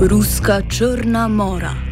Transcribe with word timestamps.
Ruska 0.00 0.62
črna 0.70 1.28
mora. 1.28 1.87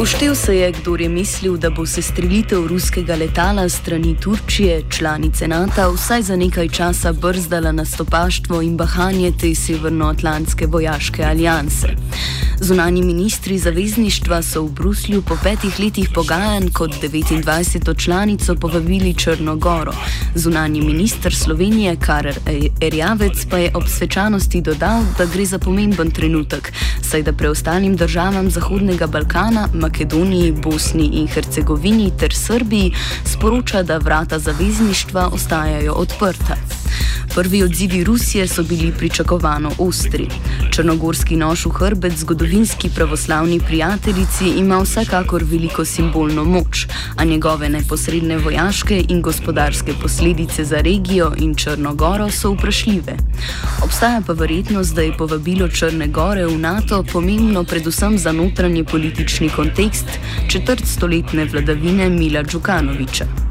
Uštev 0.00 0.34
se 0.34 0.56
je, 0.56 0.72
kdo 0.72 0.96
je 0.96 1.08
mislil, 1.08 1.56
da 1.56 1.70
bo 1.70 1.86
se 1.86 2.02
streljitev 2.02 2.66
ruskega 2.66 3.14
letala 3.14 3.68
strani 3.68 4.16
Turčije, 4.20 4.82
članice 4.90 5.48
NATO, 5.48 5.92
vsaj 5.92 6.22
za 6.22 6.36
nekaj 6.36 6.68
časa 6.68 7.12
brzdala 7.12 7.72
nastopaštvo 7.72 8.62
in 8.62 8.76
bahanje 8.76 9.32
te 9.40 9.54
severnoatlantske 9.54 10.66
vojaške 10.66 11.24
alijanse. 11.24 11.88
Zunani 12.60 13.02
ministri 13.02 13.58
zavezništva 13.58 14.42
so 14.42 14.62
v 14.62 14.70
Bruslju 14.70 15.22
po 15.22 15.36
petih 15.42 15.80
letih 15.80 16.08
pogajanj 16.14 16.68
kot 16.72 16.90
29. 17.02 18.04
članico 18.04 18.54
povabili 18.54 19.14
Črnogoro. 19.14 19.92
Zunani 20.34 20.80
minister 20.80 21.34
Slovenije 21.34 21.96
Karar 21.96 22.34
Erjavec 22.80 23.46
pa 23.50 23.58
je 23.58 23.70
ob 23.74 23.82
svečanosti 23.88 24.60
dodal, 24.60 25.02
da 25.18 25.26
gre 25.26 25.44
za 25.44 25.58
pomemben 25.58 26.10
trenutek, 26.10 26.72
saj 27.02 27.22
da 27.22 27.32
preostalim 27.32 27.96
državam 27.96 28.50
Zahodnega 28.50 29.06
Balkana, 29.06 29.68
Makedoniji, 29.96 30.52
Bosni 30.52 31.06
in 31.16 31.26
Hercegovini 31.26 32.10
ter 32.20 32.34
Srbiji 32.34 32.92
sporoča, 33.24 33.82
da 33.82 33.96
vrata 33.98 34.38
zavezništva 34.38 35.30
ostajajo 35.32 35.92
odprta. 35.92 36.56
Prvi 37.34 37.62
odzivi 37.62 38.04
Rusije 38.04 38.48
so 38.48 38.62
bili 38.62 38.92
pričakovano 38.98 39.70
ostri. 39.78 40.28
Črnogorski 40.70 41.36
nož 41.36 41.66
v 41.66 41.70
hrbet 41.70 42.12
zgodovinski 42.18 42.90
pravoslavni 42.94 43.60
prijateljici 43.60 44.48
ima 44.58 44.78
vsekakor 44.82 45.44
veliko 45.44 45.84
simbolno 45.84 46.44
moč, 46.44 46.86
a 47.16 47.24
njegove 47.24 47.68
neposredne 47.68 48.38
vojaške 48.38 49.04
in 49.08 49.22
gospodarske 49.22 49.92
posledice 50.02 50.64
za 50.64 50.80
regijo 50.80 51.32
in 51.38 51.54
Črnogoro 51.54 52.30
so 52.30 52.52
vprašljive. 52.52 53.16
Obstaja 53.84 54.22
pa 54.26 54.32
verjetnost, 54.32 54.94
da 54.94 55.02
je 55.02 55.16
povabilo 55.16 55.68
Črne 55.68 56.06
Gore 56.06 56.46
v 56.46 56.58
NATO 56.58 57.04
pomembno 57.12 57.64
predvsem 57.64 58.18
za 58.18 58.32
notranji 58.32 58.84
politični 58.84 59.48
kontekst 59.48 60.06
četrt 60.48 60.86
stoletne 60.86 61.44
vladavine 61.44 62.08
Mila 62.10 62.42
Džukanoviča. 62.42 63.45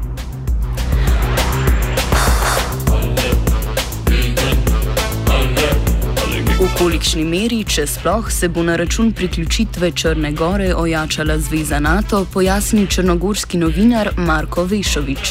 Kolikšni 6.76 7.22
meri, 7.24 7.62
če 7.64 7.86
sploh, 7.88 8.26
se 8.28 8.50
bo 8.52 8.60
na 8.66 8.74
račun 8.76 9.08
priključitve 9.16 9.88
Črne 9.96 10.30
Gore 10.36 10.74
ojačala 10.76 11.38
zveza 11.40 11.78
NATO, 11.80 12.18
pojasni 12.34 12.82
črnogorski 12.92 13.56
novinar 13.56 14.10
Marko 14.26 14.64
Vešovič. 14.68 15.30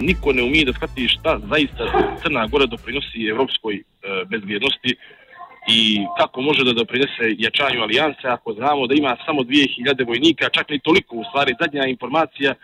Niko 0.00 0.32
ne 0.32 0.44
umije 0.46 0.68
da 0.68 0.72
shvati 0.76 1.08
šta 1.14 1.32
zaista 1.50 1.88
Crna 2.22 2.46
Gora 2.46 2.66
doprinosi 2.66 3.26
evropskoj 3.30 3.74
e, 3.74 3.82
bezbjednosti 4.30 4.94
i 5.68 5.80
kako 6.18 6.42
može 6.42 6.64
da 6.64 6.72
doprinese 6.72 7.26
jačanju 7.38 7.82
alijanse 7.82 8.28
ako 8.28 8.54
znamo 8.58 8.86
da 8.86 8.94
ima 8.94 9.16
samo 9.26 9.42
2000 9.42 10.06
vojnika, 10.06 10.48
čak 10.48 10.70
ni 10.70 10.78
toliko 10.78 11.16
u 11.16 11.24
stvari. 11.28 11.58
Zadnja 11.60 11.86
informacija 11.86 12.54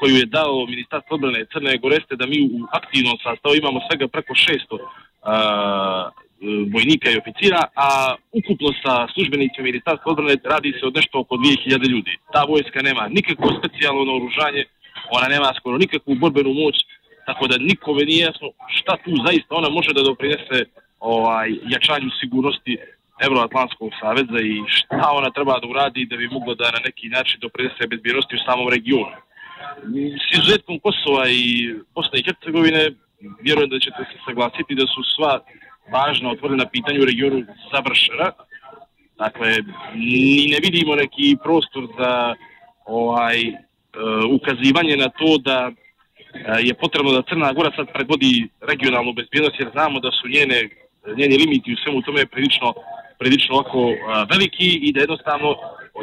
koju 0.00 0.16
je 0.16 0.26
dao 0.26 0.66
Ministarstvo 0.66 1.14
odbrane 1.14 1.46
Crne 1.52 1.78
Gore 1.78 2.00
ste 2.04 2.16
da 2.16 2.26
mi 2.26 2.38
u 2.42 2.66
aktivnom 2.72 3.16
sastavu 3.22 3.54
imamo 3.54 3.80
svega 3.86 4.08
preko 4.08 4.34
600 4.34 4.74
uh, 4.74 6.29
Eh, 6.40 6.46
vojnika 6.74 7.10
i 7.10 7.20
oficira, 7.22 7.60
a 7.86 7.88
ukupno 8.38 8.68
sa 8.82 8.94
službenicima 9.14 9.64
ministarstva 9.64 10.12
odbrane 10.12 10.36
radi 10.44 10.70
se 10.78 10.86
od 10.86 10.94
nešto 10.96 11.14
oko 11.18 11.34
2000 11.36 11.88
ljudi. 11.94 12.12
Ta 12.32 12.42
vojska 12.52 12.82
nema 12.82 13.08
nikakvo 13.08 13.48
specijalno 13.58 14.04
naoružanje, 14.04 14.62
ona 15.16 15.28
nema 15.34 15.48
skoro 15.58 15.78
nikakvu 15.78 16.14
borbenu 16.14 16.52
moć, 16.62 16.76
tako 17.26 17.46
da 17.46 17.64
nikome 17.70 18.02
nije 18.04 18.22
jasno 18.28 18.48
šta 18.78 18.92
tu 19.04 19.10
zaista 19.26 19.50
ona 19.60 19.68
može 19.68 19.90
da 19.92 20.02
doprinese 20.02 20.58
ovaj, 21.00 21.48
jačanju 21.74 22.10
sigurnosti 22.20 22.78
Euroatlantskog 23.26 23.90
saveza 24.00 24.38
i 24.50 24.54
šta 24.76 25.04
ona 25.18 25.30
treba 25.30 25.60
da 25.60 25.66
uradi 25.68 26.08
da 26.10 26.16
bi 26.16 26.34
mogla 26.36 26.54
da 26.54 26.64
na 26.76 26.80
neki 26.84 27.08
način 27.08 27.40
doprinese 27.40 27.90
bezbjednosti 27.92 28.36
u 28.36 28.44
samom 28.46 28.68
regionu. 28.68 29.16
S 30.24 30.26
izuzetkom 30.38 30.78
Kosova 30.84 31.24
i 31.28 31.44
Bosne 31.94 32.16
i 32.18 32.24
Hercegovine, 32.26 32.82
vjerujem 33.42 33.70
da 33.70 33.78
ćete 33.78 34.02
se 34.10 34.18
saglasiti 34.26 34.74
da 34.74 34.86
su 34.86 35.00
sva 35.14 35.40
važna 35.92 36.30
otvorena 36.30 36.66
pitanja 36.66 37.00
u 37.00 37.04
regionu 37.04 37.44
završena. 37.72 38.28
Dakle, 39.18 39.50
ni 39.94 40.46
ne 40.52 40.58
vidimo 40.64 40.94
neki 40.94 41.36
prostor 41.44 41.84
za 41.98 42.34
ovaj, 42.84 43.38
uh, 43.48 43.56
ukazivanje 44.36 44.96
na 44.96 45.08
to 45.08 45.38
da 45.38 45.70
uh, 45.70 46.66
je 46.68 46.74
potrebno 46.74 47.12
da 47.12 47.28
Crna 47.28 47.52
Gora 47.52 47.70
sad 47.76 47.86
predvodi 47.92 48.48
regionalnu 48.60 49.12
bezbjednost, 49.12 49.56
jer 49.60 49.68
znamo 49.72 50.00
da 50.00 50.10
su 50.10 50.28
njene, 50.28 50.68
njeni 51.18 51.36
limiti 51.36 51.72
u 51.72 51.80
svemu 51.82 52.02
tome 52.02 52.26
prilično, 52.26 52.74
prilično 53.18 53.54
ovako 53.54 53.82
uh, 53.88 53.96
veliki 54.32 54.68
i 54.86 54.92
da 54.92 55.00
jednostavno 55.00 55.48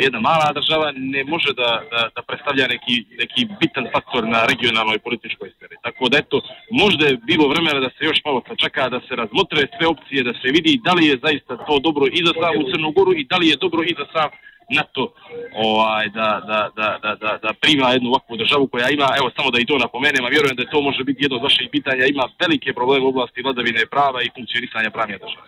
jedna 0.06 0.19
mala 0.19 0.53
država 0.59 0.88
ne 0.96 1.24
može 1.24 1.52
da, 1.62 1.69
da, 1.91 2.02
da 2.16 2.22
predstavlja 2.28 2.66
neki, 2.74 2.96
neki 3.22 3.41
bitan 3.59 3.85
faktor 3.94 4.24
na 4.35 4.40
regionalnoj 4.52 5.00
političkoj 5.00 5.50
sceni. 5.56 5.75
Tako 5.88 6.09
da 6.09 6.18
eto, 6.18 6.38
možda 6.72 7.03
je 7.08 7.19
bilo 7.30 7.46
vremena 7.47 7.80
da 7.80 7.90
se 7.90 8.02
još 8.09 8.19
malo 8.25 8.40
sačeka, 8.47 8.90
da 8.90 9.00
se 9.08 9.16
razmotre 9.22 9.62
sve 9.75 9.88
opcije, 9.88 10.24
da 10.30 10.34
se 10.41 10.47
vidi 10.56 10.81
da 10.85 10.94
li 10.94 11.03
je 11.08 11.24
zaista 11.25 11.53
to 11.68 11.80
dobro 11.80 12.06
i 12.18 12.19
za 12.28 12.34
samu 12.41 12.62
Crnu 12.69 12.91
Goru 12.91 13.13
i 13.16 13.28
da 13.31 13.38
li 13.38 13.47
je 13.47 13.58
dobro 13.66 13.81
i 13.84 13.96
za 14.00 14.06
sam 14.13 14.30
NATO 14.69 15.13
ovaj, 15.53 16.09
da, 16.09 16.29
da, 16.50 16.59
da, 16.75 16.90
da, 17.03 17.16
da, 17.16 17.31
da 17.44 17.53
prima 17.53 17.90
jednu 17.90 18.09
ovakvu 18.09 18.38
državu 18.38 18.68
koja 18.68 18.90
ima, 18.90 19.08
evo 19.19 19.31
samo 19.35 19.52
da 19.52 19.59
i 19.59 19.66
to 19.66 19.78
napomenem, 19.78 20.25
a 20.25 20.34
vjerujem 20.35 20.56
da 20.56 20.72
to 20.72 20.81
može 20.81 21.03
biti 21.03 21.24
jedno 21.24 21.38
od 21.38 21.44
vaših 21.44 21.68
pitanja, 21.72 22.06
ima 22.06 22.25
velike 22.40 22.74
probleme 22.74 23.06
u 23.06 23.09
oblasti 23.09 23.41
vladavine 23.41 23.85
prava 23.85 24.19
i 24.22 24.34
funkcionisanja 24.35 24.90
pravnje 24.90 25.18
države. 25.18 25.47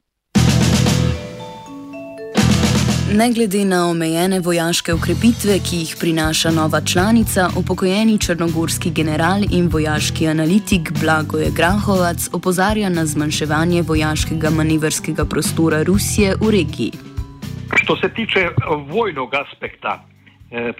Ne 3.17 3.31
glede 3.33 3.65
na 3.65 3.89
omejene 3.89 4.39
vojaške 4.39 4.93
ukrepitve, 4.93 5.53
ki 5.65 5.75
jih 5.81 5.91
prinaša 6.01 6.49
nova 6.51 6.81
članica, 6.91 7.41
upokojeni 7.59 8.19
črnogorski 8.25 8.89
general 8.99 9.41
in 9.57 9.69
vojaški 9.73 10.27
analitik 10.27 10.83
Blagoje 11.01 11.49
Grahovac 11.57 12.19
opozarja 12.37 12.89
na 12.89 13.05
zmanjševanje 13.05 13.81
vojaškega 13.81 14.49
manevrskega 14.57 15.25
prostora 15.31 15.79
Rusije 15.83 16.35
v 16.41 16.51
regiji. 16.57 16.91
Što 17.81 17.95
se 17.95 18.09
tiče 18.17 18.41
vojnog 18.93 19.29
aspekta 19.33 19.93
e, 20.51 20.71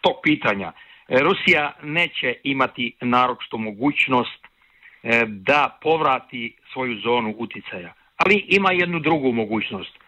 tog 0.00 0.16
pitanja, 0.22 0.72
Rusija 1.08 1.72
neće 1.82 2.34
imati 2.44 2.96
naročito 3.00 3.56
mogućnost 3.58 4.40
e, 4.44 5.24
da 5.26 5.78
povrati 5.82 6.56
svoju 6.72 7.00
zonu 7.00 7.34
uticaja, 7.38 7.94
ali 8.16 8.44
ima 8.48 8.72
jednu 8.72 9.00
drugu 9.00 9.32
mogućnost– 9.32 9.94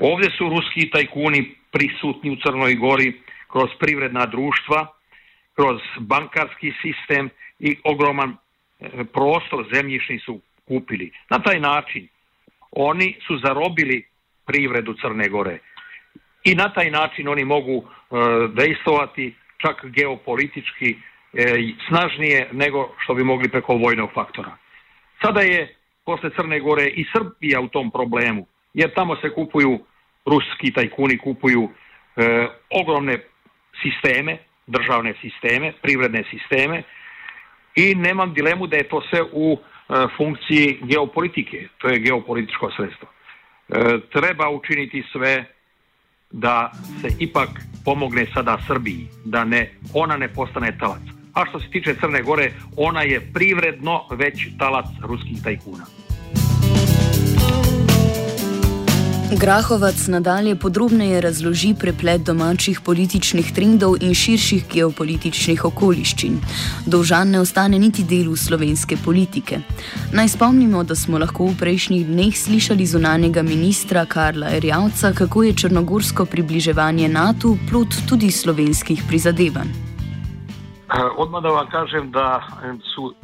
Ovdje 0.00 0.30
su 0.38 0.48
ruski 0.48 0.90
tajkuni 0.90 1.54
prisutni 1.72 2.30
u 2.30 2.36
Crnoj 2.36 2.74
Gori 2.74 3.20
kroz 3.52 3.70
privredna 3.80 4.26
društva, 4.26 4.86
kroz 5.54 5.80
bankarski 5.98 6.72
sistem 6.82 7.30
i 7.58 7.76
ogroman 7.84 8.30
e, 8.30 9.04
prostor 9.04 9.66
zemljišni 9.74 10.18
su 10.18 10.40
kupili. 10.68 11.12
Na 11.30 11.38
taj 11.38 11.60
način 11.60 12.08
oni 12.70 13.16
su 13.26 13.38
zarobili 13.38 14.04
privredu 14.46 14.94
Crne 14.94 15.28
Gore 15.28 15.58
i 16.44 16.54
na 16.54 16.72
taj 16.72 16.90
način 16.90 17.28
oni 17.28 17.44
mogu 17.44 17.84
e, 17.84 17.84
dejstovati 18.54 19.34
čak 19.56 19.84
geopolitički 19.84 20.90
e, 20.90 20.96
snažnije 21.88 22.48
nego 22.52 22.94
što 22.98 23.14
bi 23.14 23.24
mogli 23.24 23.48
preko 23.48 23.74
vojnog 23.74 24.10
faktora. 24.14 24.56
Sada 25.22 25.40
je 25.40 25.76
posle 26.04 26.30
Crne 26.36 26.60
Gore 26.60 26.86
i 26.86 27.04
Srbija 27.12 27.60
u 27.60 27.68
tom 27.68 27.90
problemu, 27.90 28.46
jer 28.74 28.94
tamo 28.94 29.16
se 29.16 29.30
kupuju 29.30 29.78
ruski 30.26 30.72
tajkuni, 30.72 31.18
kupuju 31.18 31.68
e, 32.16 32.48
ogromne 32.70 33.18
sisteme, 33.82 34.38
državne 34.66 35.14
sisteme, 35.20 35.72
privredne 35.82 36.24
sisteme 36.30 36.82
i 37.76 37.94
nemam 37.94 38.34
dilemu 38.34 38.66
da 38.66 38.76
je 38.76 38.88
to 38.88 39.02
sve 39.10 39.22
u 39.32 39.58
e, 39.58 40.06
funkciji 40.16 40.78
geopolitike, 40.82 41.68
to 41.78 41.88
je 41.88 41.98
geopolitičko 41.98 42.70
sredstvo. 42.76 43.08
E, 43.08 43.98
treba 44.12 44.50
učiniti 44.50 45.04
sve 45.12 45.44
da 46.30 46.70
se 47.00 47.08
ipak 47.20 47.48
pomogne 47.84 48.26
sada 48.34 48.58
Srbiji, 48.66 49.08
da 49.24 49.44
ne 49.44 49.70
ona 49.94 50.16
ne 50.16 50.28
postane 50.28 50.78
talac. 50.78 51.02
A 51.34 51.46
što 51.46 51.60
se 51.60 51.70
tiče 51.70 51.94
Crne 51.94 52.22
Gore, 52.22 52.52
ona 52.76 53.02
je 53.02 53.20
privredno 53.34 54.06
već 54.10 54.48
talac 54.58 54.86
ruskih 55.02 55.42
tajkuna. 55.44 55.84
Grahovac 59.40 60.08
nadalje 60.08 60.56
podrobneje 60.56 61.20
razloži 61.20 61.74
preplet 61.80 62.20
domačih 62.20 62.80
političnih 62.84 63.52
trendov 63.54 63.94
in 64.00 64.12
širših 64.14 64.66
geopolitičnih 64.74 65.64
okoliščin. 65.64 66.36
Dolžan 66.86 67.30
ne 67.30 67.40
ostane 67.40 67.78
niti 67.78 68.04
delu 68.04 68.36
slovenske 68.36 68.96
politike. 69.04 69.62
Naj 70.12 70.28
spomnimo, 70.36 70.84
da 70.84 70.94
smo 70.94 71.18
lahko 71.18 71.48
v 71.48 71.56
prejšnjih 71.60 72.06
dneh 72.06 72.36
slišali 72.36 72.86
zunanjega 72.86 73.42
ministra 73.42 74.04
Karla 74.04 74.52
Erjavca, 74.56 75.14
kako 75.16 75.42
je 75.42 75.56
črnogorsko 75.64 76.24
približevanje 76.24 77.08
NATO 77.08 77.56
plot 77.70 77.96
tudi 78.08 78.30
slovenskih 78.30 79.02
prizadevanj. 79.08 79.72
Odmah 81.16 81.42
da 81.42 81.48
vam 81.48 81.70
kažem, 81.70 82.10
da 82.10 82.42
su 82.94 83.14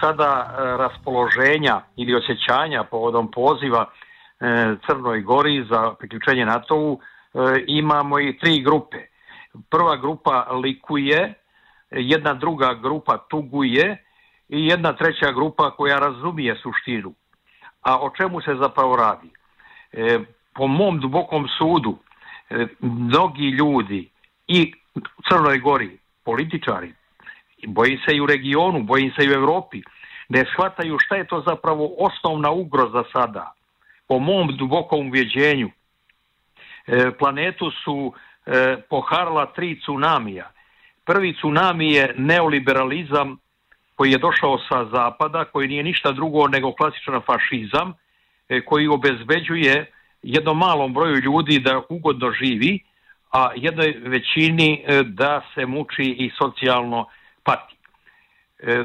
sada 0.00 0.52
razpoloženja 0.78 1.80
ili 1.96 2.14
osjećanja 2.14 2.84
povodom 2.90 3.30
poziva 3.30 3.86
E, 4.40 4.76
Crnoj 4.86 5.20
Gori 5.20 5.66
za 5.70 5.94
priključenje 5.98 6.44
NATO-u 6.44 7.00
e, 7.00 7.64
imamo 7.66 8.20
i 8.20 8.38
tri 8.38 8.62
grupe. 8.62 8.96
Prva 9.70 9.96
grupa 9.96 10.46
likuje, 10.62 11.34
jedna 11.90 12.34
druga 12.34 12.74
grupa 12.74 13.18
tuguje 13.30 14.04
i 14.48 14.66
jedna 14.66 14.92
treća 14.92 15.32
grupa 15.32 15.70
koja 15.70 15.98
razumije 15.98 16.56
suštinu. 16.62 17.14
A 17.80 17.98
o 18.00 18.10
čemu 18.16 18.40
se 18.40 18.54
zapravo 18.54 18.96
radi? 18.96 19.30
E, 19.92 20.18
po 20.54 20.66
mom 20.66 21.00
dubokom 21.00 21.48
sudu, 21.58 21.98
e, 22.50 22.66
mnogi 22.80 23.48
ljudi 23.50 24.10
i 24.46 24.72
u 24.94 25.00
Crnoj 25.28 25.58
Gori, 25.58 25.98
političari, 26.24 26.94
bojim 27.66 27.98
se 28.08 28.16
i 28.16 28.20
u 28.20 28.26
regionu, 28.26 28.82
bojim 28.82 29.12
se 29.18 29.24
i 29.24 29.30
u 29.30 29.32
Evropi, 29.32 29.82
ne 30.28 30.44
shvataju 30.52 30.98
šta 30.98 31.16
je 31.16 31.26
to 31.26 31.42
zapravo 31.46 31.94
osnovna 31.98 32.50
ugroza 32.50 33.04
sada 33.12 33.55
po 34.08 34.18
mom 34.18 34.56
dubokom 34.56 35.08
uvjeđenju, 35.08 35.70
e, 36.86 37.10
planetu 37.18 37.70
su 37.70 38.12
e, 38.46 38.76
poharala 38.90 39.46
tri 39.46 39.80
tsunamija. 39.80 40.50
Prvi 41.04 41.34
tsunami 41.34 41.92
je 41.92 42.14
neoliberalizam 42.18 43.38
koji 43.94 44.12
je 44.12 44.18
došao 44.18 44.58
sa 44.68 44.84
zapada, 44.92 45.44
koji 45.44 45.68
nije 45.68 45.82
ništa 45.82 46.12
drugo 46.12 46.48
nego 46.48 46.72
klasičan 46.72 47.20
fašizam, 47.26 47.94
e, 48.48 48.60
koji 48.60 48.88
obezbeđuje 48.88 49.90
jednom 50.22 50.58
malom 50.58 50.94
broju 50.94 51.16
ljudi 51.16 51.58
da 51.58 51.82
ugodno 51.88 52.32
živi, 52.32 52.80
a 53.32 53.50
jednoj 53.56 53.94
većini 54.04 54.84
e, 54.86 55.02
da 55.02 55.42
se 55.54 55.66
muči 55.66 56.02
i 56.02 56.30
socijalno 56.38 57.06
pati. 57.44 57.76
E, 58.58 58.84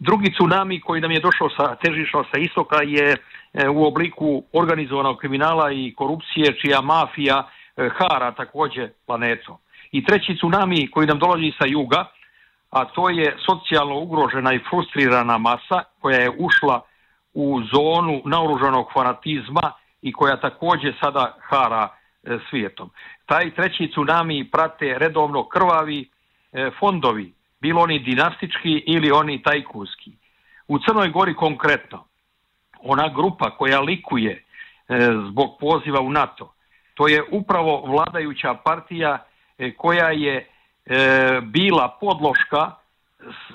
Drugi 0.00 0.32
tsunami 0.32 0.80
koji 0.80 1.00
nam 1.00 1.10
je 1.10 1.20
došao 1.20 1.50
sa 1.50 1.74
težišno 1.74 2.24
sa 2.30 2.38
istoka 2.38 2.82
je 2.82 3.16
e, 3.54 3.68
u 3.68 3.86
obliku 3.86 4.42
organizovanog 4.52 5.18
kriminala 5.18 5.72
i 5.72 5.94
korupcije 5.96 6.54
čija 6.60 6.80
mafija 6.80 7.48
e, 7.76 7.88
hara 7.98 8.32
takođe 8.32 8.88
planetom. 9.06 9.56
I 9.92 10.04
treći 10.04 10.36
tsunami 10.36 10.90
koji 10.90 11.06
nam 11.06 11.18
dolazi 11.18 11.52
sa 11.58 11.66
juga, 11.66 12.04
a 12.70 12.84
to 12.84 13.10
je 13.10 13.36
socijalno 13.46 13.98
ugrožena 13.98 14.54
i 14.54 14.60
frustrirana 14.70 15.38
masa 15.38 15.82
koja 16.00 16.18
je 16.18 16.30
ušla 16.38 16.80
u 17.34 17.60
zonu 17.72 18.22
naoružanog 18.24 18.86
fanatizma 18.94 19.72
i 20.02 20.12
koja 20.12 20.36
takođe 20.36 20.92
sada 21.00 21.36
hara 21.40 21.88
e, 22.24 22.38
svijetom. 22.50 22.90
Taj 23.26 23.50
treći 23.54 23.90
tsunami 23.90 24.50
prate 24.50 24.98
redovno 24.98 25.44
krvavi 25.48 26.08
fondovi, 26.80 27.32
bilo 27.60 27.82
oni 27.82 27.98
dinastički 27.98 28.82
ili 28.86 29.10
oni 29.10 29.42
tajkunski. 29.42 30.12
U 30.68 30.78
Crnoj 30.78 31.08
Gori 31.08 31.34
konkretno, 31.34 32.04
ona 32.80 33.08
grupa 33.08 33.50
koja 33.50 33.80
likuje 33.80 34.32
e, 34.32 34.42
zbog 35.30 35.56
poziva 35.60 36.00
u 36.00 36.10
NATO, 36.10 36.54
to 36.94 37.08
je 37.08 37.22
upravo 37.30 37.80
vladajuća 37.86 38.54
partija 38.54 39.24
e, 39.58 39.74
koja 39.74 40.10
je 40.10 40.36
e, 40.36 41.40
bila 41.42 41.96
podloška 42.00 42.72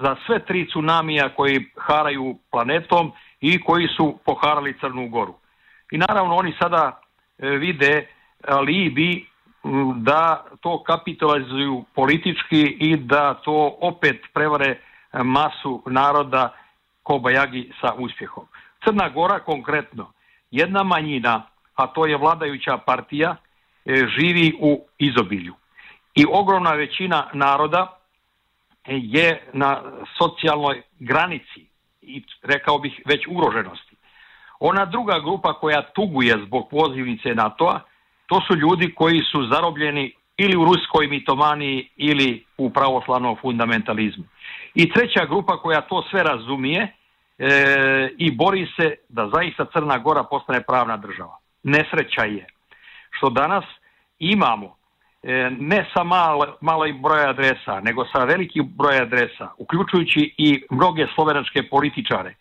za 0.02 0.16
sve 0.26 0.46
tri 0.46 0.68
tsunamija 0.68 1.30
koji 1.30 1.72
haraju 1.78 2.38
planetom 2.52 3.12
i 3.42 3.64
koji 3.64 3.88
su 3.88 4.20
poharali 4.26 4.78
Crnu 4.80 5.10
Goru. 5.10 5.36
I 5.92 5.98
naravno 5.98 6.36
oni 6.36 6.54
sada 6.62 7.02
e, 7.38 7.50
vide 7.50 8.08
alibi 8.48 9.28
da 9.96 10.46
to 10.62 10.84
kapitalizuju 10.84 11.84
politički 11.96 12.62
i 12.80 12.98
da 12.98 13.34
to 13.34 13.78
opet 13.82 14.22
prevare 14.34 14.70
e, 14.70 15.24
masu 15.24 15.84
naroda 15.86 16.54
Kobajagi 17.04 17.72
sa 17.82 17.94
uspjehom. 17.98 18.46
Crna 18.84 19.10
Gora 19.10 19.40
konkretno, 19.40 20.12
jedna 20.52 20.84
manjina, 20.84 21.44
a 21.76 21.88
to 21.88 22.06
je 22.06 22.18
vladajuća 22.18 22.78
partija, 22.78 23.36
e, 23.86 23.96
živi 24.20 24.54
u 24.60 24.86
izobilju. 24.98 25.54
I 26.16 26.26
ogromna 26.32 26.72
većina 26.72 27.30
naroda 27.34 28.00
e, 28.86 29.00
je 29.04 29.44
na 29.54 29.82
socijalnoj 30.18 30.82
granici 31.00 31.68
i 32.02 32.24
rekao 32.44 32.78
bih 32.78 33.02
već 33.06 33.28
uroženosti. 33.28 33.96
Ona 34.60 34.86
druga 34.86 35.20
grupa 35.20 35.54
koja 35.54 35.82
tuguje 35.82 36.38
zbog 36.46 36.70
pozivnice 36.70 37.36
NATO-a, 37.36 37.80
to 38.26 38.42
su 38.48 38.56
ljudi 38.56 38.94
koji 38.96 39.22
su 39.32 39.48
zarobljeni 39.52 40.14
ili 40.38 40.58
u 40.58 40.66
ruskoj 40.66 41.08
mitomaniji 41.08 41.90
ili 41.98 42.46
u 42.58 42.70
pravoslavnom 42.70 43.38
fundamentalizmu. 43.42 44.24
I 44.76 44.92
treća 44.92 45.26
grupa 45.26 45.58
koja 45.58 45.82
to 45.82 46.04
sve 46.12 46.24
razumije, 46.24 46.94
e, 47.38 48.10
i 48.18 48.32
bori 48.32 48.68
se 48.76 48.96
da 49.10 49.30
zaista 49.34 49.66
Crna 49.74 49.98
Gora 49.98 50.24
postane 50.24 50.64
pravna 50.64 50.98
država. 50.98 51.38
Nesreća 51.64 52.24
je 52.24 52.46
što 53.10 53.30
danas 53.30 53.66
imamo 54.20 54.76
e, 55.24 55.50
ne 55.60 55.86
sa 55.94 56.04
malo, 56.04 56.58
malo 56.62 56.86
broja 57.02 57.30
adresa, 57.30 57.80
nego 57.80 58.06
sa 58.06 58.24
veliki 58.24 58.62
broj 58.62 58.98
adresa, 58.98 59.50
uključujući 59.58 60.34
i 60.38 60.64
mnoge 60.70 61.08
slovenačke 61.16 61.64
političare, 61.70 62.36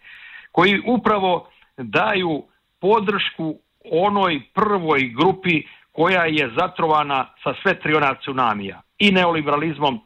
koji 0.53 0.83
upravo 0.87 1.49
daju 1.77 2.45
podršku 2.81 3.59
onoj 3.91 4.41
prvoj 4.55 5.13
grupi 5.17 5.63
koja 5.93 6.25
je 6.25 6.51
zatrovana 6.59 7.27
sa 7.45 7.55
sve 7.63 7.81
triona 7.81 8.15
tsunamija 8.15 8.83
i 8.99 9.11
neoliberalizmom 9.11 10.01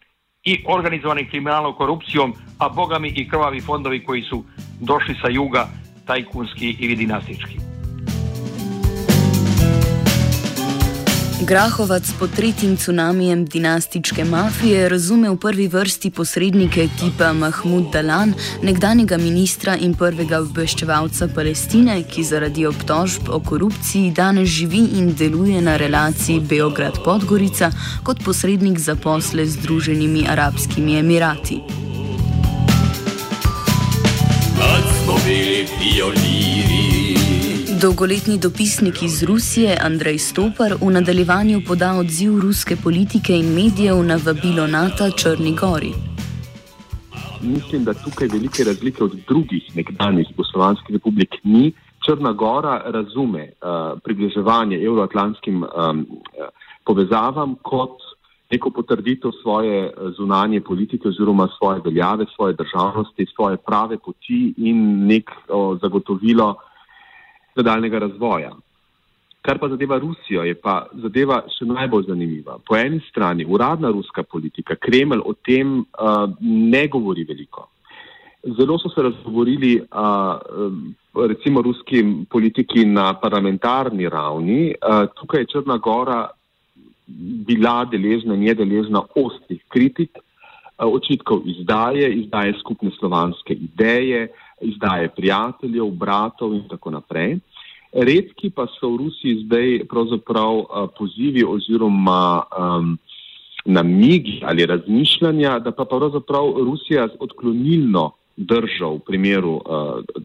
i 0.44 0.64
organizovanim 0.68 1.28
kriminalnom 1.30 1.74
korupcijom, 1.74 2.34
a 2.58 2.68
bogami 2.68 3.08
i 3.08 3.28
krvavi 3.28 3.60
fondovi 3.60 4.04
koji 4.04 4.22
su 4.22 4.44
došli 4.80 5.14
sa 5.22 5.28
juga, 5.28 5.68
tajkunski 6.06 6.76
ili 6.80 6.96
dinastički. 6.96 7.65
Grahovac 11.40 12.02
pod 12.18 12.30
tretjim 12.36 12.76
tsunamijem 12.76 13.44
dinastičke 13.44 14.24
mafije 14.24 14.88
razume 14.88 15.30
v 15.30 15.36
prvi 15.36 15.68
vrsti 15.68 16.10
posrednike 16.10 16.88
tipa 17.00 17.32
Mahmud 17.32 17.84
Dalan, 17.92 18.32
nekdanjega 18.62 19.16
ministra 19.16 19.76
in 19.76 19.94
prvega 19.94 20.40
obveščevalca 20.40 21.28
Palestine, 21.34 21.98
ki 22.08 22.24
zaradi 22.24 22.66
obtožb 22.66 23.28
o 23.28 23.40
korupciji 23.40 24.10
danes 24.16 24.48
živi 24.48 24.80
in 24.98 25.12
deluje 25.14 25.60
na 25.60 25.76
relaciji 25.76 26.40
Beograd-Podgorica 26.40 27.70
kot 28.02 28.24
posrednik 28.24 28.78
za 28.78 28.96
posle 28.96 29.46
z 29.46 29.60
Združenimi 29.60 30.24
arabskimi 30.28 30.98
emirati. 30.98 31.60
Kad 34.56 34.84
smo 35.02 35.18
bili 35.26 35.66
pioniri 35.78 36.95
Dolgoletni 37.82 38.38
dopisnik 38.38 39.02
iz 39.02 39.22
Rusije 39.22 39.76
Andrej 39.86 40.18
Stopar 40.18 40.72
v 40.80 40.90
nadaljevanju 40.90 41.60
poda 41.68 41.90
odziv 42.00 42.38
ruske 42.40 42.76
politike 42.84 43.32
in 43.36 43.48
medijev 43.54 43.98
na 44.10 44.16
vabilo 44.26 44.66
NATO 44.66 45.10
Črni 45.10 45.52
Gori. 45.60 45.92
Mislim, 47.42 47.84
da 47.84 47.94
tukaj 47.94 48.28
velike 48.28 48.64
razlike 48.64 49.04
od 49.04 49.12
drugih 49.28 49.76
nekdanjih 49.76 50.30
Jugoslovanskih 50.30 50.94
republik 50.96 51.30
ni. 51.44 51.72
Črna 52.06 52.32
Gora 52.32 52.82
razume 52.86 53.42
uh, 53.42 54.00
približevanje 54.04 54.76
evroatlantskim 54.76 55.64
um, 55.64 56.06
povezavam 56.84 57.56
kot 57.62 57.98
neko 58.50 58.70
potrditev 58.70 59.30
svoje 59.42 59.86
eh, 59.86 59.92
zunanje 60.16 60.60
politike 60.60 61.08
oziroma 61.08 61.48
svoje 61.58 61.80
veljave, 61.84 62.24
svoje 62.36 62.54
državnosti, 62.54 63.26
svoje 63.34 63.56
prave 63.56 63.98
poti 63.98 64.54
in 64.56 65.06
nek 65.06 65.30
o, 65.48 65.78
zagotovilo 65.82 66.54
nadaljnega 67.56 67.98
razvoja. 67.98 68.52
Kar 69.46 69.58
pa 69.58 69.68
zadeva 69.68 69.98
Rusijo, 70.02 70.42
je 70.42 70.54
pa 70.58 70.86
zadeva 71.02 71.42
še 71.54 71.68
najbolj 71.68 72.08
zanimiva. 72.08 72.58
Po 72.66 72.76
eni 72.76 73.00
strani 73.10 73.46
uradna 73.46 73.92
ruska 73.94 74.22
politika, 74.22 74.74
Kremelj 74.74 75.22
o 75.24 75.34
tem 75.46 75.78
uh, 75.80 76.26
ne 76.40 76.86
govori 76.88 77.24
veliko. 77.28 77.68
Zelo 78.58 78.78
so 78.78 78.90
se 78.90 79.02
razgovorili 79.02 79.76
uh, 79.80 80.40
recimo 81.28 81.62
ruski 81.62 82.02
politiki 82.30 82.84
na 82.86 83.12
parlamentarni 83.20 84.08
ravni. 84.08 84.74
Uh, 84.74 85.06
tukaj 85.14 85.40
je 85.40 85.52
Črna 85.54 85.78
Gora 85.78 86.26
bila 87.46 87.84
deležna 87.84 88.34
in 88.34 88.42
je 88.42 88.54
deležna 88.54 89.02
ostrih 89.14 89.62
kritik, 89.68 90.10
eh, 90.18 90.84
očitkov 90.84 91.42
izdaje, 91.44 92.12
izdaje 92.14 92.54
skupne 92.60 92.90
slovanske 92.98 93.54
ideje, 93.54 94.28
izdaje 94.60 95.08
prijateljev, 95.08 95.90
bratov 95.90 96.54
in 96.54 96.68
tako 96.68 96.90
naprej. 96.90 97.38
Redki 97.92 98.50
pa 98.50 98.66
so 98.66 98.90
v 98.90 98.96
Rusiji 99.06 99.44
zdaj 99.44 99.86
pravzaprav 99.88 100.58
eh, 100.58 100.86
pozivi 100.98 101.44
oziroma 101.44 102.42
um, 102.42 102.98
namigi 103.64 104.40
ali 104.44 104.66
razmišljanja, 104.66 105.58
da 105.58 105.70
pa 105.70 105.84
pravzaprav 105.84 106.52
Rusija 106.64 107.08
odklonilno 107.18 108.10
drža 108.36 108.86
v 108.86 108.98
primeru 109.06 109.54
uh, 109.54 109.62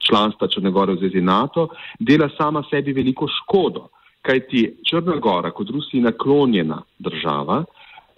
članstva 0.07 0.47
Črnegore 0.47 0.93
v 0.93 0.97
zvezi 0.97 1.21
NATO, 1.21 1.69
dela 2.00 2.29
sama 2.38 2.63
sebi 2.69 2.93
veliko 2.93 3.27
škodo 3.27 3.88
kajti 4.21 4.75
Črna 4.89 5.15
Gora 5.15 5.51
kot 5.51 5.69
Rusiji 5.69 6.01
naklonjena 6.01 6.81
država 7.00 7.63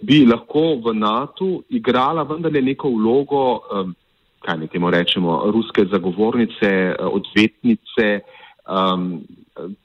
bi 0.00 0.24
lahko 0.26 0.74
v 0.84 0.94
NATO 0.94 1.62
igrala 1.68 2.22
vendarle 2.22 2.60
neko 2.62 2.90
vlogo, 2.90 3.60
um, 3.72 3.94
kaj 4.44 4.58
ne 4.58 4.66
temu 4.72 4.90
rečemo, 4.90 5.42
ruske 5.54 5.86
zagovornice, 5.90 6.70
uh, 6.92 7.12
odvetnice, 7.12 8.08
um, 8.68 9.22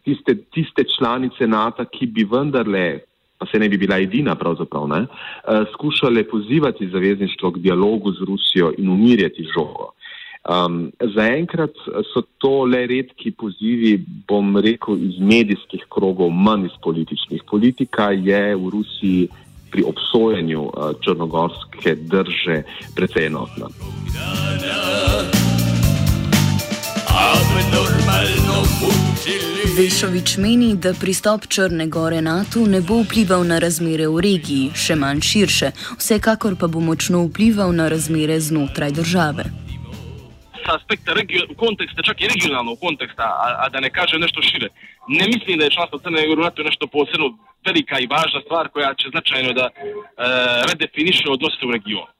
tiste, 0.04 0.36
tiste 0.54 0.84
članice 0.98 1.48
NATO, 1.48 1.86
ki 1.86 2.08
bi 2.08 2.28
vendarle, 2.28 3.00
pa 3.40 3.48
se 3.48 3.60
ne 3.60 3.70
bi 3.70 3.78
bila 3.78 3.98
edina 3.98 4.36
pravzaprav, 4.36 4.88
ne, 4.88 5.06
uh, 5.06 5.64
skušale 5.74 6.24
pozivati 6.28 6.90
zavezništvo 6.90 7.52
k 7.52 7.64
dialogu 7.66 8.12
z 8.12 8.28
Rusijo 8.28 8.74
in 8.78 8.90
umirjati 8.90 9.48
žogo. 9.54 9.94
Um, 10.50 10.92
Zaenkrat 11.16 11.76
so 12.14 12.24
to 12.40 12.64
le 12.66 12.86
redki 12.88 13.32
pozivi, 13.32 13.98
bom 14.28 14.58
rekel, 14.58 14.96
iz 14.98 15.20
medijskih 15.20 15.84
krogov, 15.92 16.32
manj 16.32 16.66
iz 16.66 16.78
političnih. 16.82 17.44
Politika 17.44 18.12
je 18.12 18.56
v 18.56 18.70
Rusiji 18.72 19.28
pri 19.72 19.84
obsojenju 19.84 20.62
uh, 20.62 20.92
črnogorske 21.04 21.96
drže 21.96 22.64
precej 22.96 23.26
enotna. 23.26 23.68
Vešovič 29.78 30.38
meni, 30.38 30.76
da 30.76 30.94
pristop 30.94 31.48
Črne 31.48 31.88
Gore 31.88 32.22
NATO 32.22 32.66
ne 32.68 32.82
bo 32.82 33.02
vplival 33.04 33.48
na 33.48 33.60
razmere 33.60 34.08
v 34.08 34.20
regiji, 34.20 34.74
še 34.76 34.96
manj 34.96 35.24
širše, 35.24 35.72
vsekakor 35.98 36.60
pa 36.60 36.68
bo 36.68 36.84
močno 36.84 37.24
vplival 37.30 37.72
na 37.76 37.88
razmere 37.88 38.40
znotraj 38.40 38.92
države 38.92 39.50
sa 40.70 40.76
aspekta 40.76 41.14
regio, 41.14 41.48
konteksta, 41.58 42.02
čak 42.06 42.22
i 42.22 42.28
regionalnog 42.34 42.78
konteksta, 42.80 43.24
a, 43.24 43.46
a 43.64 43.70
da 43.70 43.80
ne 43.80 43.90
kaže 43.90 44.20
nešto 44.20 44.42
šire. 44.42 44.70
Ne 45.18 45.26
mislim 45.34 45.58
da 45.58 45.64
je 45.66 45.76
članstvo 45.76 46.00
Crne 46.00 46.28
Gore 46.28 46.42
u 46.42 46.44
NATO 46.44 46.64
nešto 46.64 46.88
posebno 46.88 47.28
velika 47.68 47.96
i 48.00 48.12
važna 48.16 48.40
stvar 48.46 48.66
koja 48.74 48.94
će 49.00 49.08
značajno 49.14 49.52
da 49.60 49.66
e, 49.70 49.74
redefiniše 50.70 51.26
odnose 51.36 51.66
u 51.66 51.72
regionu. 51.72 52.14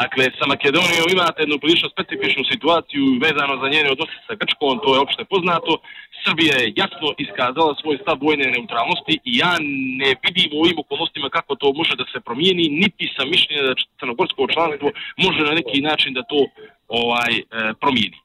Dakle, 0.00 0.24
sa 0.38 0.44
Makedonijom 0.52 1.08
imate 1.10 1.42
jednu 1.42 1.58
prilično 1.62 1.88
specifičnu 1.94 2.42
situaciju 2.52 3.04
vezano 3.26 3.54
za 3.62 3.68
njene 3.72 3.88
odnose 3.94 4.16
sa 4.26 4.34
Grčkom, 4.40 4.76
to 4.84 4.88
je 4.94 5.04
opšte 5.04 5.22
poznato. 5.32 5.72
Srbija 6.24 6.54
je 6.58 6.72
jasno 6.82 7.08
iskazala 7.24 7.72
svoj 7.80 7.96
stav 8.02 8.16
vojne 8.26 8.46
neutralnosti 8.56 9.14
i 9.28 9.32
ja 9.42 9.52
ne 10.02 10.10
vidim 10.24 10.48
u 10.52 10.60
ovim 10.62 10.78
okolnostima 10.84 11.28
kako 11.36 11.52
to 11.60 11.66
može 11.80 11.94
da 12.00 12.04
se 12.12 12.18
promijeni, 12.26 12.74
niti 12.82 13.04
sam 13.16 13.26
mišljenja 13.34 13.62
da 13.68 13.74
crnogorsko 14.00 14.40
članstvo 14.54 14.88
može 15.24 15.40
na 15.48 15.54
neki 15.60 15.78
način 15.88 16.10
da 16.14 16.22
to 16.30 16.40
ovaj 16.88 17.32
e, 17.38 17.42
promijeni. 17.82 18.18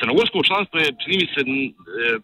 Crnogorsko 0.00 0.42
članstvo 0.48 0.78
je, 0.78 0.96
čini 1.02 1.16
mi 1.20 1.26
se, 1.34 1.40
e, 1.40 1.46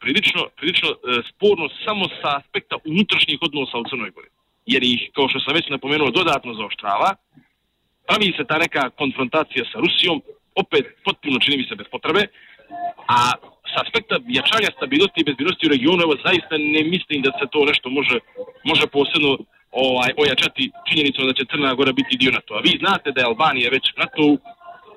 prilično, 0.02 0.40
prilično 0.58 0.88
e, 0.90 0.96
sporno 1.30 1.64
samo 1.84 2.04
sa 2.20 2.30
aspekta 2.40 2.76
unutrašnjih 2.92 3.38
odnosa 3.48 3.78
u 3.78 3.88
Crnoj 3.90 4.10
Gori. 4.10 4.30
Jer 4.72 4.82
ih, 4.82 5.00
kao 5.14 5.28
što 5.28 5.38
sam 5.40 5.54
već 5.54 5.66
napomenuo, 5.68 6.10
dodatno 6.10 6.54
zaoštrava, 6.54 7.10
pravi 8.08 8.28
se 8.36 8.44
ta 8.50 8.56
neka 8.64 8.82
konfrontacija 9.00 9.64
sa 9.72 9.78
Rusijom, 9.84 10.18
opet 10.62 10.84
potpuno 11.04 11.38
čini 11.44 11.56
mi 11.56 11.64
se 11.68 11.74
bez 11.80 11.86
potrebe, 11.94 12.22
a 13.18 13.20
sa 13.70 13.78
aspekta 13.84 14.14
jačanja 14.38 14.70
stabilnosti 14.78 15.20
i 15.20 15.28
bezbjednosti 15.28 15.66
u 15.66 15.72
regionu, 15.74 16.00
evo 16.02 16.14
zaista 16.26 16.54
ne 16.76 16.82
mislim 16.94 17.18
da 17.26 17.30
se 17.38 17.44
to 17.52 17.60
nešto 17.70 17.86
može, 17.98 18.16
može 18.70 18.86
posebno 18.96 19.32
ovaj, 19.86 20.10
ojačati 20.22 20.70
činjenicom 20.88 21.26
da 21.26 21.32
će 21.38 21.50
Crna 21.50 21.74
Gora 21.74 21.92
biti 21.92 22.20
dio 22.20 22.32
NATO. 22.32 22.54
A 22.54 22.64
vi 22.66 22.72
znate 22.82 23.12
da 23.12 23.20
je 23.20 23.30
Albanija 23.30 23.68
već 23.76 23.86
NATO, 24.02 24.24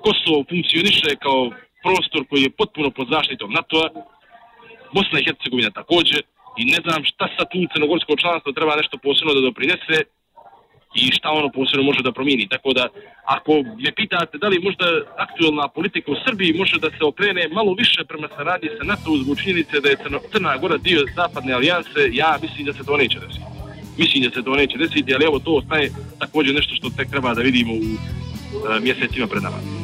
Kosovo 0.06 0.44
funkcioniše 0.50 1.10
kao 1.26 1.40
prostor 1.84 2.20
koji 2.28 2.42
je 2.42 2.56
potpuno 2.60 2.88
pod 2.90 3.06
zaštitom 3.14 3.50
NATO-a, 3.58 3.88
Bosna 4.96 5.18
i 5.18 5.26
Hercegovina 5.26 5.70
također, 5.80 6.20
i 6.60 6.62
ne 6.74 6.78
znam 6.84 7.00
šta 7.10 7.26
sa 7.36 7.44
tu 7.50 7.58
crnogorsko 7.72 8.12
članstvo 8.22 8.52
treba 8.52 8.80
nešto 8.80 8.96
posebno 9.06 9.32
da 9.34 9.40
doprinese, 9.48 9.98
i 10.94 11.04
šta 11.16 11.28
ono 11.30 11.48
posebno 11.48 11.82
može 11.82 12.02
da 12.02 12.12
promijeni. 12.12 12.48
Tako 12.48 12.72
da, 12.72 12.88
ako 13.24 13.52
me 13.84 13.92
pitate 13.96 14.38
da 14.38 14.48
li 14.48 14.64
možda 14.68 14.86
aktualna 15.26 15.68
politika 15.68 16.12
u 16.12 16.20
Srbiji 16.26 16.58
može 16.60 16.76
da 16.78 16.90
se 16.90 17.04
okrene 17.04 17.48
malo 17.48 17.74
više 17.74 18.04
prema 18.04 18.28
saradnji 18.36 18.68
sa 18.78 18.84
NATO 18.84 19.10
zbog 19.22 19.36
činjenice 19.40 19.80
da 19.80 19.88
je 19.88 19.96
Crna, 20.32 20.56
Gora 20.56 20.76
dio 20.76 21.00
zapadne 21.16 21.52
alijanse, 21.52 22.00
ja 22.12 22.38
mislim 22.42 22.66
da 22.66 22.72
se 22.72 22.84
to 22.84 22.96
neće 22.96 23.18
desiti. 23.18 23.44
Mislim 23.98 24.22
da 24.22 24.30
se 24.30 24.42
to 24.44 24.54
neće 24.56 24.78
desiti, 24.78 25.14
ali 25.14 25.24
evo 25.24 25.38
to 25.38 25.50
ostaje 25.60 25.90
također 26.18 26.54
nešto 26.54 26.74
što 26.74 26.90
tek 26.96 27.10
treba 27.10 27.34
da 27.34 27.42
vidimo 27.42 27.72
u 27.72 27.84
e, 27.84 28.80
mjesecima 28.80 29.26
pred 29.26 29.42
nama. 29.42 29.83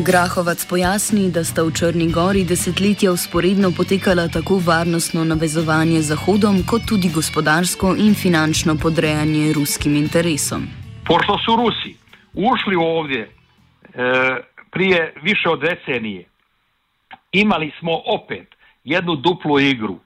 Grahovac 0.00 0.66
pojasni, 0.70 1.30
da 1.34 1.42
sta 1.44 1.62
v 1.66 1.72
Črni 1.74 2.06
Gori 2.12 2.44
desetletja 2.44 3.10
usporedno 3.12 3.68
potekala 3.76 4.28
tako 4.28 4.60
varnostno 4.66 5.24
navezovanje 5.24 6.00
z 6.00 6.14
Zahodom, 6.14 6.62
kot 6.70 6.82
tudi 6.88 7.08
gospodarsko 7.14 7.96
in 7.98 8.14
finančno 8.14 8.76
podrejanje 8.82 9.52
ruskim 9.52 9.96
interesom. 9.96 10.62
Pošto 11.06 11.38
su 11.42 11.56
Rusi 11.56 11.92
ušli 12.50 12.76
ovdje 12.78 13.22
e, 13.22 13.30
prije 14.70 15.14
više 15.22 15.48
od 15.48 15.60
decenije, 15.60 16.28
imali 17.32 17.72
smo 17.78 17.92
opet 18.06 18.54
jednu 18.84 19.16
duplu 19.16 19.60
igru 19.60 19.98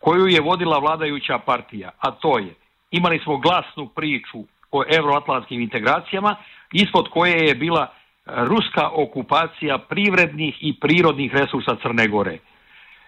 koju 0.00 0.26
je 0.26 0.40
vodila 0.40 0.78
vladajuća 0.78 1.38
partija, 1.38 1.90
a 1.98 2.10
to 2.10 2.38
je 2.38 2.54
imali 2.90 3.18
smo 3.24 3.38
glasnu 3.38 3.88
priču 3.88 4.38
o 4.70 4.84
euroatlantskim 4.96 5.60
integracijama, 5.60 6.36
ispod 6.72 7.08
koje 7.10 7.36
je 7.46 7.54
bila 7.54 7.99
ruska 8.36 8.90
okupacija 8.92 9.78
privrednih 9.78 10.56
i 10.60 10.80
prirodnih 10.80 11.34
resursa 11.34 11.76
Crne 11.82 12.08
Gore. 12.08 12.38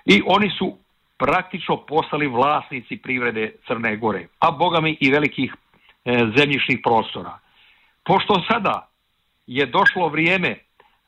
I 0.05 0.23
oni 0.27 0.51
su 0.59 0.79
praktično 1.19 1.77
postali 1.77 2.27
vlasnici 2.27 2.97
privrede 2.97 3.53
Crne 3.67 3.97
Gore, 3.97 4.27
a 4.39 4.51
bogami 4.51 4.97
i 5.01 5.11
velikih 5.11 5.55
e, 6.05 6.19
zemljišnih 6.37 6.79
prostora. 6.83 7.39
Pošto 8.05 8.43
sada 8.51 8.89
je 9.47 9.67
došlo 9.67 10.09
vrijeme 10.09 10.59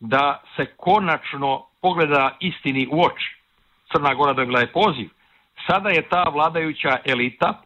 da 0.00 0.42
se 0.56 0.66
konačno 0.76 1.66
pogleda 1.80 2.37
istini 2.40 2.88
u 2.90 3.04
oči, 3.04 3.37
Crna 3.92 4.14
Gora 4.14 4.33
dobila 4.33 4.61
je 4.61 4.73
poziv, 4.73 5.09
sada 5.66 5.90
je 5.90 6.09
ta 6.09 6.23
vladajuća 6.23 6.99
elita 7.04 7.62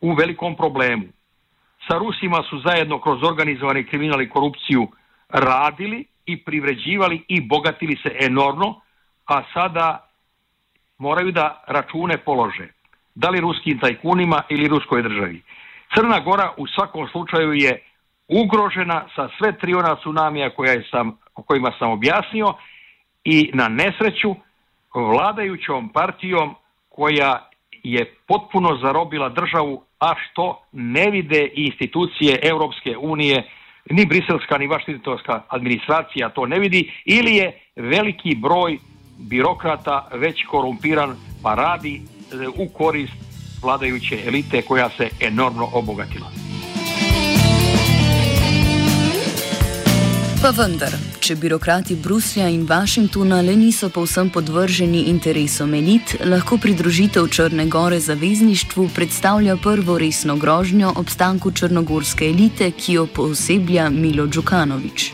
u 0.00 0.12
velikom 0.12 0.56
problemu. 0.56 1.04
Sa 1.88 1.98
Rusima 1.98 2.42
su 2.50 2.58
zajedno 2.58 3.00
kroz 3.00 3.22
organizovani 3.22 3.86
kriminal 3.86 4.22
i 4.22 4.28
korupciju 4.28 4.88
radili 5.28 6.04
i 6.26 6.44
privređivali 6.44 7.24
i 7.28 7.40
bogatili 7.40 7.96
se 8.02 8.16
enormno, 8.20 8.80
a 9.26 9.42
sada 9.54 10.08
moraju 10.98 11.32
da 11.32 11.64
račune 11.66 12.18
polože. 12.18 12.68
Da 13.14 13.30
li 13.30 13.40
ruskim 13.40 13.78
tajkunima 13.78 14.42
ili 14.48 14.68
ruskoj 14.68 15.02
državi. 15.02 15.42
Crna 15.94 16.20
Gora 16.20 16.52
u 16.56 16.66
svakom 16.66 17.08
slučaju 17.08 17.52
je 17.52 17.82
ugrožena 18.28 19.06
sa 19.16 19.28
sve 19.38 19.58
tri 19.58 19.74
ona 19.74 19.96
tsunamija 19.96 20.50
koja 20.50 20.82
sam, 20.90 21.18
o 21.34 21.42
kojima 21.42 21.72
sam 21.78 21.90
objasnio 21.90 22.54
i 23.24 23.50
na 23.54 23.68
nesreću 23.68 24.34
vladajućom 24.94 25.88
partijom 25.88 26.54
koja 26.88 27.48
je 27.82 28.14
potpuno 28.26 28.78
zarobila 28.82 29.28
državu, 29.28 29.82
a 30.00 30.14
što 30.22 30.62
ne 30.72 31.10
vide 31.10 31.50
institucije 31.54 32.38
Europske 32.42 32.96
unije 32.96 33.48
ni 33.90 34.06
briselska 34.06 34.58
ni 34.58 34.66
vašingtonska 34.66 35.42
administracija 35.48 36.28
to 36.28 36.46
ne 36.46 36.58
vidi 36.58 36.92
ili 37.04 37.36
je 37.36 37.60
veliki 37.76 38.34
broj 38.34 38.78
birokrata 39.18 40.08
već 40.12 40.44
korumpiran 40.44 41.16
pa 41.42 41.54
radi 41.54 41.94
e, 41.94 42.48
u 42.48 42.68
korist 42.68 43.14
vladajuće 43.62 44.18
elite 44.26 44.62
koja 44.62 44.88
se 44.88 45.08
enormno 45.20 45.68
obogatila. 45.72 46.43
Pa 50.44 50.50
vendar, 50.52 50.92
če 51.24 51.38
birokrati 51.40 51.94
Bruslja 51.96 52.50
in 52.52 52.66
Washingtona 52.68 53.38
le 53.40 53.54
niso 53.56 53.88
povsem 53.88 54.28
podvrženi 54.28 55.06
interesom 55.08 55.72
elit, 55.72 56.12
lahko 56.20 56.58
pridružitev 56.60 57.30
Črne 57.32 57.64
gore 57.72 57.96
zavezništvu 57.96 58.84
predstavlja 58.92 59.56
prvo 59.56 59.96
resno 59.96 60.36
grožnjo 60.36 60.92
obstanku 61.00 61.48
črnogorske 61.48 62.28
elite, 62.28 62.68
ki 62.76 62.98
jo 62.98 63.06
poseblja 63.16 63.88
Milo 63.88 64.26
Đukanovič. 64.26 65.08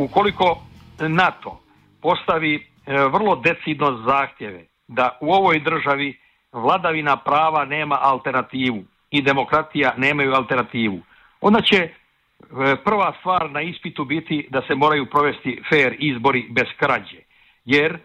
Ukoliko 0.00 0.64
NATO 0.98 1.58
postavi 2.00 2.56
vrlo 2.88 3.36
decidno 3.36 3.98
zahtjeve 4.08 4.64
da 4.88 5.18
u 5.20 5.28
ovoj 5.28 5.60
državi 5.60 6.14
vladavina 6.52 7.16
prava 7.16 7.64
nema 7.64 7.98
alternativu 8.00 8.84
i 9.10 9.22
demokratija 9.22 9.92
nemaju 9.98 10.32
alternativu, 10.32 11.02
onda 11.40 11.60
će 11.60 11.76
E, 11.84 12.01
E, 12.42 12.76
prva 12.84 13.14
stvar 13.18 13.50
na 13.50 13.60
ispitu 13.60 14.04
biti 14.04 14.46
da 14.50 14.62
se 14.66 14.74
moraju 14.74 15.06
provesti 15.10 15.62
fair 15.68 15.96
izbori 15.98 16.46
bez 16.50 16.66
krađe. 16.78 17.18
Jer 17.64 17.92
e, 17.94 18.00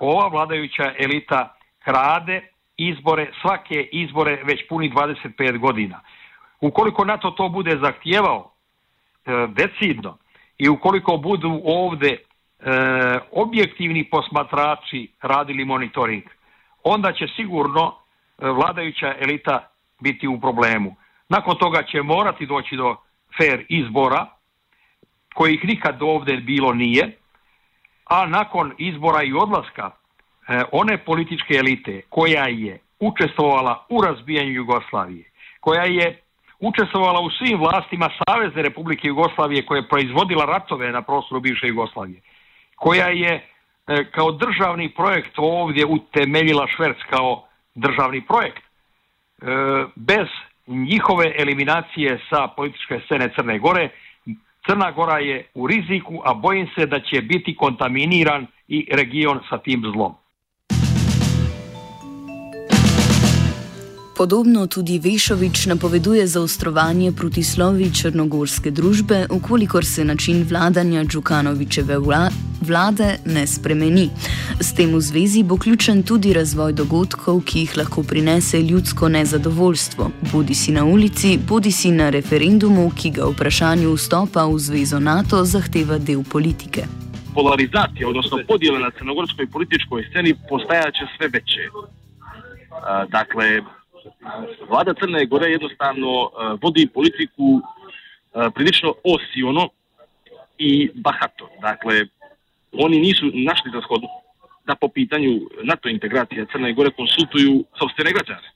ova 0.00 0.28
vladajuća 0.28 0.94
elita 0.98 1.54
krade 1.84 2.48
izbore, 2.76 3.30
svake 3.40 3.88
izbore 3.92 4.42
već 4.44 4.68
puni 4.68 4.90
25 4.90 5.58
godina. 5.58 6.00
Ukoliko 6.60 7.04
NATO 7.04 7.30
to 7.30 7.48
bude 7.48 7.78
zahtijevao 7.82 8.50
e, 9.26 9.46
decidno 9.48 10.18
i 10.58 10.68
ukoliko 10.68 11.16
budu 11.16 11.60
ovde 11.64 12.08
e, 12.08 12.18
objektivni 13.32 14.10
posmatrači 14.10 15.12
radili 15.22 15.64
monitoring, 15.64 16.22
onda 16.84 17.12
će 17.12 17.26
sigurno 17.36 17.94
e, 18.38 18.48
vladajuća 18.48 19.14
elita 19.20 19.68
biti 20.00 20.28
u 20.28 20.40
problemu. 20.40 20.96
Nakon 21.28 21.56
toga 21.58 21.82
će 21.82 22.02
morati 22.02 22.46
doći 22.46 22.76
do 22.76 22.96
fair 23.36 23.66
izbora, 23.68 24.26
kojih 25.34 25.64
nikad 25.64 26.02
ovdje 26.02 26.36
bilo 26.36 26.74
nije, 26.74 27.16
a 28.04 28.26
nakon 28.26 28.72
izbora 28.78 29.22
i 29.22 29.32
odlaska 29.32 29.90
e, 29.90 30.62
one 30.72 30.98
političke 31.04 31.54
elite 31.54 32.02
koja 32.08 32.44
je 32.48 32.78
učestvovala 33.00 33.86
u 33.88 34.02
razbijanju 34.02 34.52
Jugoslavije, 34.52 35.30
koja 35.60 35.84
je 35.84 36.20
učestvovala 36.60 37.20
u 37.20 37.30
svim 37.30 37.58
vlastima 37.58 38.10
Savezne 38.18 38.62
Republike 38.62 39.08
Jugoslavije 39.08 39.66
koja 39.66 39.78
je 39.78 39.88
proizvodila 39.88 40.44
ratove 40.44 40.92
na 40.92 41.02
prostoru 41.02 41.40
bivše 41.40 41.66
Jugoslavije, 41.66 42.20
koja 42.76 43.06
je 43.06 43.32
e, 43.34 44.10
kao 44.10 44.32
državni 44.32 44.94
projekt 44.94 45.34
ovdje 45.36 45.86
utemeljila 45.86 46.66
Šverc 46.76 46.98
kao 47.10 47.44
državni 47.74 48.26
projekt, 48.26 48.62
e, 48.62 49.44
bez 49.96 50.28
njihove 50.68 51.34
eliminacije 51.38 52.18
sa 52.30 52.48
političke 52.56 53.00
scene 53.04 53.28
Crne 53.36 53.58
Gore, 53.58 53.88
Crna 54.66 54.90
Gora 54.92 55.18
je 55.18 55.46
u 55.54 55.66
riziku, 55.66 56.22
a 56.24 56.34
bojim 56.34 56.68
se 56.78 56.86
da 56.86 57.00
će 57.00 57.22
biti 57.22 57.56
kontaminiran 57.56 58.46
i 58.68 58.88
region 58.92 59.40
sa 59.50 59.58
tim 59.58 59.82
zlom. 59.94 60.14
Podobno 64.18 64.66
tudi 64.66 64.98
Vešovič 64.98 65.66
napoveduje 65.66 66.26
zaostrovanje 66.26 67.12
protislovi 67.12 67.92
črnogorske 67.94 68.70
družbe, 68.70 69.26
ukolikor 69.30 69.84
se 69.84 70.04
način 70.04 70.42
vladanja 70.48 71.04
Džukanovičeve 71.04 71.98
vlade 72.60 73.18
ne 73.24 73.46
spremeni. 73.46 74.08
S 74.60 74.74
tem 74.74 74.94
v 74.94 75.00
zvezi 75.00 75.42
bo 75.42 75.56
ključen 75.56 76.02
tudi 76.02 76.32
razvoj 76.34 76.72
dogodkov, 76.72 77.44
ki 77.46 77.58
jih 77.58 77.76
lahko 77.76 78.02
prinese 78.02 78.62
ljudsko 78.62 79.08
nezadovoljstvo, 79.08 80.10
bodi 80.32 80.54
si 80.54 80.72
na 80.72 80.84
ulici, 80.84 81.38
bodi 81.48 81.70
si 81.70 81.94
na 81.94 82.10
referendumu, 82.10 82.90
ki 82.90 83.10
ga 83.10 83.30
vprašanju 83.30 83.94
vstopa 83.94 84.50
v 84.50 84.58
zvezo 84.58 84.98
NATO 84.98 85.44
zahteva 85.44 85.98
del 85.98 86.26
politike. 86.26 86.90
Polarizacija, 87.34 88.08
odnosno 88.08 88.42
podjela 88.48 88.78
na 88.78 88.90
crnogorskoj 88.98 89.46
političkoj 89.46 90.06
sceni 90.10 90.34
postajaće 90.48 91.06
sve 91.16 91.28
veće. 91.28 91.70
Dakle, 93.08 93.77
vlada 94.68 94.94
Crne 94.94 95.26
Gore 95.26 95.50
jednostavno 95.50 96.22
uh, 96.22 96.30
vodi 96.62 96.88
politiku 96.94 97.44
uh, 97.44 97.62
prilično 98.54 98.94
osiono 99.04 99.68
i 100.58 100.90
bahato. 100.94 101.48
Dakle, 101.60 102.06
oni 102.72 102.98
nisu 102.98 103.24
našli 103.34 103.70
za 103.70 103.80
shodno 103.80 104.08
da 104.66 104.74
po 104.74 104.88
pitanju 104.88 105.40
NATO 105.62 105.88
integracije 105.88 106.46
Crne 106.52 106.72
Gore 106.72 106.90
konsultuju 106.90 107.64
sobstvene 107.78 108.12
građane. 108.12 108.48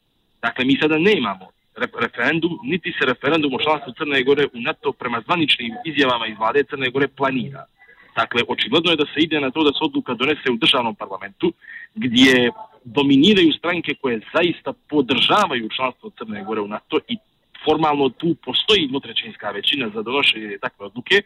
Dakle, 0.43 0.65
mi 0.65 0.79
sada 0.81 0.99
nemamo 0.99 1.47
referendum, 1.77 2.59
niti 2.63 2.93
se 2.93 3.07
referendum 3.07 3.55
o 3.55 3.63
članstvu 3.63 3.93
Crne 3.99 4.23
Gore 4.23 4.45
u 4.45 4.61
NATO 4.61 4.93
prema 4.93 5.21
zvaničnim 5.21 5.73
izjavama 5.85 6.27
iz 6.27 6.37
vlade 6.39 6.65
Crne 6.71 6.91
Gore 6.91 7.09
planira. 7.09 7.65
Dakle, 8.17 8.43
očigledno 8.49 8.91
je 8.91 8.97
da 8.97 9.05
se 9.05 9.21
ide 9.21 9.41
na 9.41 9.51
to 9.51 9.63
da 9.65 9.73
se 9.73 9.79
odluka 9.81 10.15
donese 10.15 10.51
u 10.51 10.57
državnom 10.57 10.95
parlamentu, 10.95 11.53
gdje 11.95 12.51
dominiraju 12.85 13.53
stranke 13.53 13.95
koje 13.95 14.21
zaista 14.35 14.73
podržavaju 14.89 15.69
članstvo 15.77 16.11
Crne 16.19 16.45
Gore 16.45 16.61
u 16.61 16.69
NATO 16.69 16.99
i 17.09 17.17
formalno 17.65 18.09
tu 18.09 18.35
postoji 18.45 18.89
dvotrećinska 18.89 19.51
većina 19.51 19.91
za 19.95 20.03
donošenje 20.03 20.59
takve 20.61 20.87
odluke, 20.87 21.23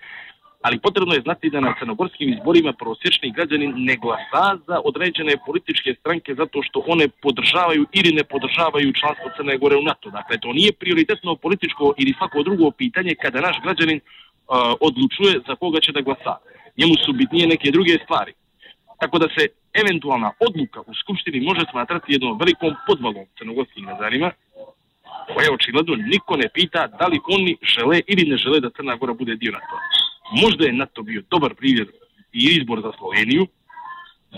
ali 0.62 0.78
potrebno 0.78 1.14
je 1.14 1.20
znati 1.20 1.50
da 1.50 1.60
na 1.60 1.74
crnogorskim 1.78 2.28
izborima 2.32 2.72
prosječni 2.72 3.32
građanin 3.36 3.72
ne 3.76 3.96
glasa 3.96 4.44
za 4.66 4.80
određene 4.84 5.32
političke 5.46 5.94
stranke 6.00 6.34
zato 6.34 6.62
što 6.62 6.84
one 6.86 7.08
podržavaju 7.08 7.86
ili 7.92 8.12
ne 8.12 8.24
podržavaju 8.24 8.92
članstvo 9.00 9.30
Crne 9.36 9.58
Gore 9.58 9.76
u 9.76 9.82
NATO. 9.82 10.10
Dakle, 10.10 10.38
to 10.38 10.52
nije 10.52 10.72
prioritetno 10.72 11.36
političko 11.36 11.94
ili 11.98 12.14
svako 12.18 12.42
drugo 12.42 12.70
pitanje 12.70 13.14
kada 13.22 13.40
naš 13.40 13.56
građanin 13.64 14.00
uh, 14.00 14.56
odlučuje 14.80 15.40
za 15.48 15.54
koga 15.54 15.80
će 15.80 15.92
da 15.92 16.00
glasa. 16.00 16.34
Njemu 16.78 16.94
su 17.04 17.12
bitnije 17.12 17.46
neke 17.46 17.70
druge 17.70 17.98
stvari. 18.04 18.32
Tako 19.00 19.18
da 19.18 19.28
se 19.36 19.42
eventualna 19.82 20.30
odluka 20.46 20.80
u 20.80 20.94
Skupštini 20.94 21.40
može 21.40 21.62
smatrati 21.70 22.12
jednom 22.12 22.38
velikom 22.38 22.74
podvalom 22.86 23.24
crnogorskih 23.38 23.84
nazarima, 23.84 24.30
koje 25.34 25.52
očigledno 25.52 25.94
niko 25.94 26.36
ne 26.36 26.48
pita 26.54 26.86
da 26.86 27.06
li 27.06 27.18
oni 27.36 27.56
žele 27.74 28.00
ili 28.06 28.30
ne 28.30 28.36
žele 28.36 28.60
da 28.60 28.70
Crna 28.76 28.96
Gora 28.96 29.14
bude 29.14 29.36
dio 29.36 29.52
NATO. 29.52 29.76
Možda 30.42 30.64
je 30.64 30.72
NATO 30.72 31.02
bio 31.02 31.22
dobar 31.30 31.54
primjer 31.54 31.86
i 32.32 32.40
izbor 32.56 32.80
za 32.82 32.92
Sloveniju, 32.98 33.46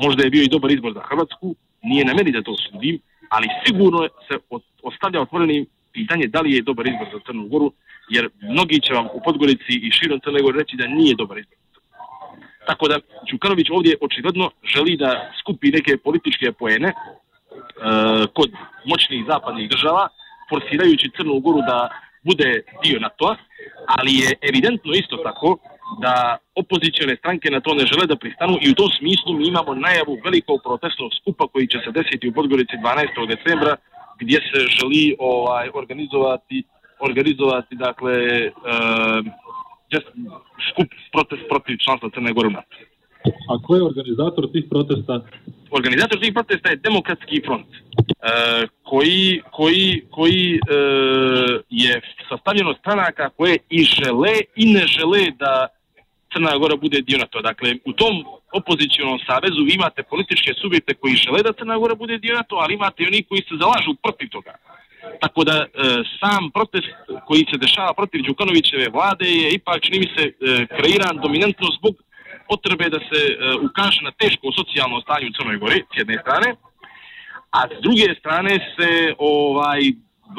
možda 0.03 0.25
je 0.25 0.31
bio 0.31 0.43
i 0.43 0.49
dobar 0.49 0.71
izbor 0.71 0.93
za 0.95 1.03
Hrvatsku, 1.09 1.55
nije 1.83 2.05
na 2.05 2.15
meni 2.15 2.33
da 2.33 2.43
to 2.43 2.55
sudim, 2.57 3.01
ali 3.29 3.47
sigurno 3.67 4.09
se 4.29 4.35
ostavlja 4.83 5.21
otvoreni 5.21 5.67
pitanje 5.93 6.27
da 6.27 6.41
li 6.41 6.53
je 6.53 6.63
dobar 6.63 6.87
izbor 6.87 7.09
za 7.13 7.19
Crnu 7.27 7.49
Goru, 7.49 7.73
jer 8.09 8.29
mnogi 8.43 8.81
će 8.81 8.93
vam 8.95 9.07
u 9.15 9.21
Podgorici 9.25 9.75
i 9.87 9.91
širom 9.91 10.21
Crne 10.21 10.43
Gore 10.43 10.59
reći 10.59 10.77
da 10.77 10.87
nije 10.87 11.15
dobar 11.15 11.39
izbor. 11.39 11.59
Tako 12.69 12.89
da 12.89 12.97
Đukanović 13.31 13.69
ovdje 13.71 13.97
očigledno 14.01 14.51
želi 14.75 14.97
da 14.97 15.11
skupi 15.41 15.71
neke 15.71 15.97
političke 15.97 16.53
poene 16.53 16.89
e, 16.89 16.95
kod 18.37 18.51
moćnih 18.91 19.25
zapadnih 19.31 19.71
država, 19.71 20.09
forsirajući 20.51 21.11
Crnu 21.17 21.41
Goru 21.41 21.61
da 21.71 21.79
bude 22.29 22.51
dio 22.83 22.99
NATO-a, 23.01 23.37
ali 23.87 24.13
je 24.23 24.29
evidentno 24.49 24.93
isto 24.93 25.17
tako 25.17 25.49
da 26.05 26.37
opozicijone 26.55 27.17
stranke 27.17 27.51
na 27.51 27.61
to 27.61 27.75
ne 27.75 27.85
žele 27.91 28.07
da 28.07 28.17
pristanu 28.17 28.57
i 28.63 28.71
u 28.71 28.75
tom 28.75 28.91
smislu 28.99 29.31
mi 29.39 29.45
imamo 29.49 29.75
najavu 29.75 30.15
velikog 30.25 30.61
protestnog 30.67 31.11
skupa 31.21 31.45
koji 31.53 31.67
će 31.73 31.79
se 31.85 31.91
desiti 31.99 32.29
u 32.29 32.33
Podgorici 32.33 32.77
12. 32.77 33.29
decembra 33.35 33.77
gdje 34.21 34.39
se 34.49 34.59
želi 34.77 35.17
ovaj 35.19 35.67
organizovati 35.75 36.63
organizovati 37.01 37.75
dakle 37.75 38.15
e, 38.15 38.53
skup 40.71 40.89
protest 41.13 41.43
protiv 41.49 41.77
članstva 41.85 42.11
Crne 42.15 42.33
Gore 42.33 42.49
u 42.49 42.51
NATO. 42.51 42.77
A 43.51 43.53
ko 43.67 43.77
je 43.77 43.83
organizator 43.83 44.53
tih 44.53 44.65
protesta? 44.71 45.15
Organizator 45.71 46.21
tih 46.21 46.33
protesta 46.33 46.71
je 46.71 46.77
Demokratski 46.77 47.41
front, 47.47 47.67
e, 47.73 47.77
koji, 48.83 49.43
koji, 49.51 50.03
koji 50.11 50.45
e, 50.55 50.61
je 51.71 52.01
sastavljeno 52.29 52.75
stranaka 52.75 53.31
koje 53.37 53.59
i 53.71 53.83
žele 53.85 54.35
i 54.57 54.73
ne 54.73 54.87
žele 54.87 55.21
da 55.39 55.67
Crna 56.33 56.59
Gora 56.59 56.77
bude 56.77 57.01
dio 57.01 57.19
NATO. 57.19 57.41
Dakle, 57.41 57.75
u 57.85 57.93
tom 57.93 58.15
opozicijonom 58.53 59.19
savezu 59.27 59.63
imate 59.75 60.03
političke 60.03 60.53
subjekte 60.63 60.95
koji 60.95 61.15
žele 61.15 61.43
da 61.43 61.53
Crna 61.53 61.79
Gora 61.79 61.95
bude 61.95 62.19
dio 62.19 62.35
NATO, 62.35 62.55
ali 62.57 62.75
imate 62.75 63.03
i 63.03 63.07
oni 63.07 63.23
koji 63.23 63.41
se 63.49 63.55
zalažu 63.61 63.95
protiv 64.03 64.29
toga. 64.29 64.55
Tako 65.21 65.45
da 65.45 65.57
e, 65.57 65.67
sam 66.21 66.51
protest 66.51 66.93
koji 67.27 67.43
se 67.51 67.57
dešava 67.65 67.93
protiv 67.95 68.23
Đukanovićeve 68.23 68.87
vlade 68.97 69.27
je 69.43 69.49
ipak, 69.59 69.83
čini 69.83 69.99
mi 69.99 70.09
se, 70.17 70.25
e, 70.27 70.33
kreiran 70.77 71.17
dominantno 71.23 71.69
zbog 71.79 71.95
potrebe 72.49 72.89
da 72.95 73.01
se 73.09 73.21
e, 73.27 73.35
ukaže 73.67 74.01
na 74.09 74.13
teško 74.21 74.47
socijalno 74.59 75.01
stanje 75.01 75.27
u 75.29 75.35
Crnoj 75.37 75.59
Gori, 75.63 75.81
s 75.93 75.95
jedne 76.01 76.17
strane, 76.23 76.49
a 77.59 77.61
s 77.77 77.81
druge 77.87 78.09
strane 78.21 78.53
se 78.77 78.91
ovaj 79.19 79.81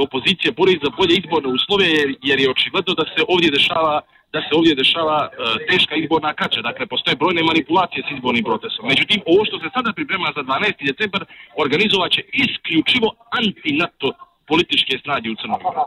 opozicija 0.06 0.52
bori 0.60 0.74
za 0.84 0.90
bolje 0.98 1.14
izborne 1.18 1.50
uslove 1.58 1.86
jer, 1.98 2.08
jer 2.30 2.38
je 2.40 2.52
očigledno 2.56 2.94
da 2.94 3.06
se 3.14 3.22
ovdje 3.34 3.50
dešava 3.58 4.02
da 4.34 4.40
se 4.42 4.52
ovdje 4.58 4.76
dešava 4.76 5.20
e, 5.30 5.32
teška 5.70 5.96
izborna 5.96 6.34
kača. 6.34 6.62
Dakle, 6.62 6.86
postoje 6.86 7.16
brojne 7.16 7.44
manipulacije 7.44 8.04
s 8.04 8.12
izbornim 8.16 8.44
procesom. 8.44 8.84
Međutim, 8.88 9.20
ovo 9.26 9.46
što 9.46 9.60
se 9.60 9.68
sada 9.76 9.94
priprema 9.94 10.28
za 10.36 10.42
12. 10.44 10.86
decembar 10.92 11.24
organizovat 11.64 12.12
će 12.12 12.22
isključivo 12.34 13.08
anti-NATO 13.40 14.10
političke 14.52 14.94
snage 15.04 15.28
u 15.32 15.40
Crnoj 15.40 15.62
Gori. 15.64 15.80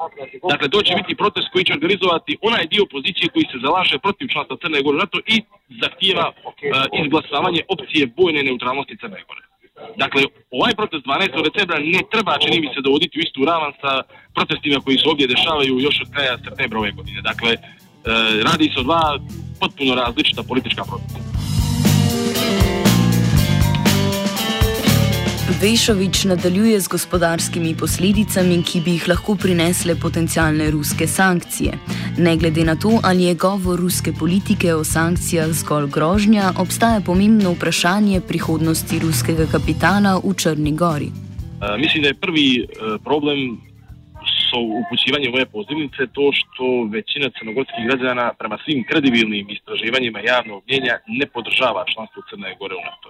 Dakle, 0.52 0.66
to 0.74 0.78
će 0.86 0.92
biti 1.00 1.20
protest 1.22 1.48
koji 1.52 1.64
će 1.66 1.72
organizovati 1.78 2.38
onaj 2.48 2.64
dio 2.72 2.82
opozicije 2.88 3.32
koji 3.34 3.44
se 3.52 3.58
zalaže 3.66 3.96
protiv 4.06 4.26
članstva 4.32 4.56
Crne 4.62 4.82
Gore 4.84 4.98
NATO 5.04 5.18
i 5.34 5.36
zahtijeva 5.82 6.26
uh, 6.30 6.36
izglasavanje 7.02 7.60
opcije 7.74 8.02
bojne 8.20 8.40
neutralnosti 8.48 9.00
Crne 9.00 9.20
Gore. 9.28 9.44
Dakle, 10.04 10.22
ovaj 10.58 10.72
protest 10.80 11.04
12. 11.06 11.48
decembra 11.48 11.78
ne 11.96 12.02
treba, 12.12 12.42
čini 12.44 12.56
mi 12.60 12.68
se, 12.74 12.86
dovoditi 12.86 13.18
u 13.18 13.24
istu 13.26 13.40
ravan 13.50 13.72
sa 13.82 13.92
protestima 14.36 14.78
koji 14.84 14.96
se 14.98 15.08
ovdje 15.12 15.32
dešavaju 15.34 15.74
još 15.86 15.96
od 16.04 16.08
kraja 16.14 16.34
septembra 16.44 16.78
ove 16.78 16.90
godine. 16.98 17.20
Dakle, 17.30 17.52
uh, 17.56 17.62
radi 18.48 18.66
se 18.72 18.80
o 18.80 18.86
dva 18.88 19.02
potpuno 19.60 19.94
različita 19.94 20.42
politička 20.50 20.82
protesta. 20.90 21.31
Vešovič 25.60 26.24
nadaljuje 26.24 26.80
z 26.80 26.88
gospodarskimi 26.88 27.74
posledicami, 27.76 28.62
ki 28.64 28.80
bi 28.84 28.94
jih 28.96 29.08
lahko 29.10 29.34
prinesle 29.36 29.94
potencijalne 30.00 30.70
ruske 30.70 31.06
sankcije. 31.06 31.72
Ne 32.18 32.36
glede 32.36 32.64
na 32.64 32.76
to, 32.76 33.00
ali 33.04 33.24
je 33.28 33.34
govor 33.34 33.80
ruske 33.80 34.12
politike 34.20 34.74
o 34.74 34.84
sankcijah 34.84 35.50
zgolj 35.60 35.90
grožnja, 35.96 36.52
obstaja 36.58 37.00
pomembno 37.06 37.52
vprašanje 37.52 38.20
prihodnosti 38.20 38.98
ruskega 39.04 39.46
kapitala 39.52 40.12
v 40.24 40.32
Črni 40.40 40.72
Gori. 40.72 41.10
Uh, 41.12 41.76
mislim, 41.84 42.02
da 42.02 42.08
je 42.08 42.22
prvi 42.24 42.48
uh, 42.64 42.96
problem 43.04 43.60
so 44.46 44.58
upućivanje 44.80 45.28
ove 45.34 45.44
pozivnice 45.56 46.00
to 46.16 46.24
što 46.38 46.64
većina 46.96 47.26
crnogorskih 47.36 47.82
građana 47.88 48.32
prema 48.38 48.56
svim 48.64 48.84
kredibilnim 48.88 49.46
istraživanjima 49.50 50.18
javnog 50.20 50.62
mnjenja 50.66 50.94
ne 51.06 51.26
podržava 51.34 51.82
članstvo 51.92 52.22
Crne 52.28 52.56
Gore 52.60 52.74
u 52.80 52.84
NATO. 52.90 53.08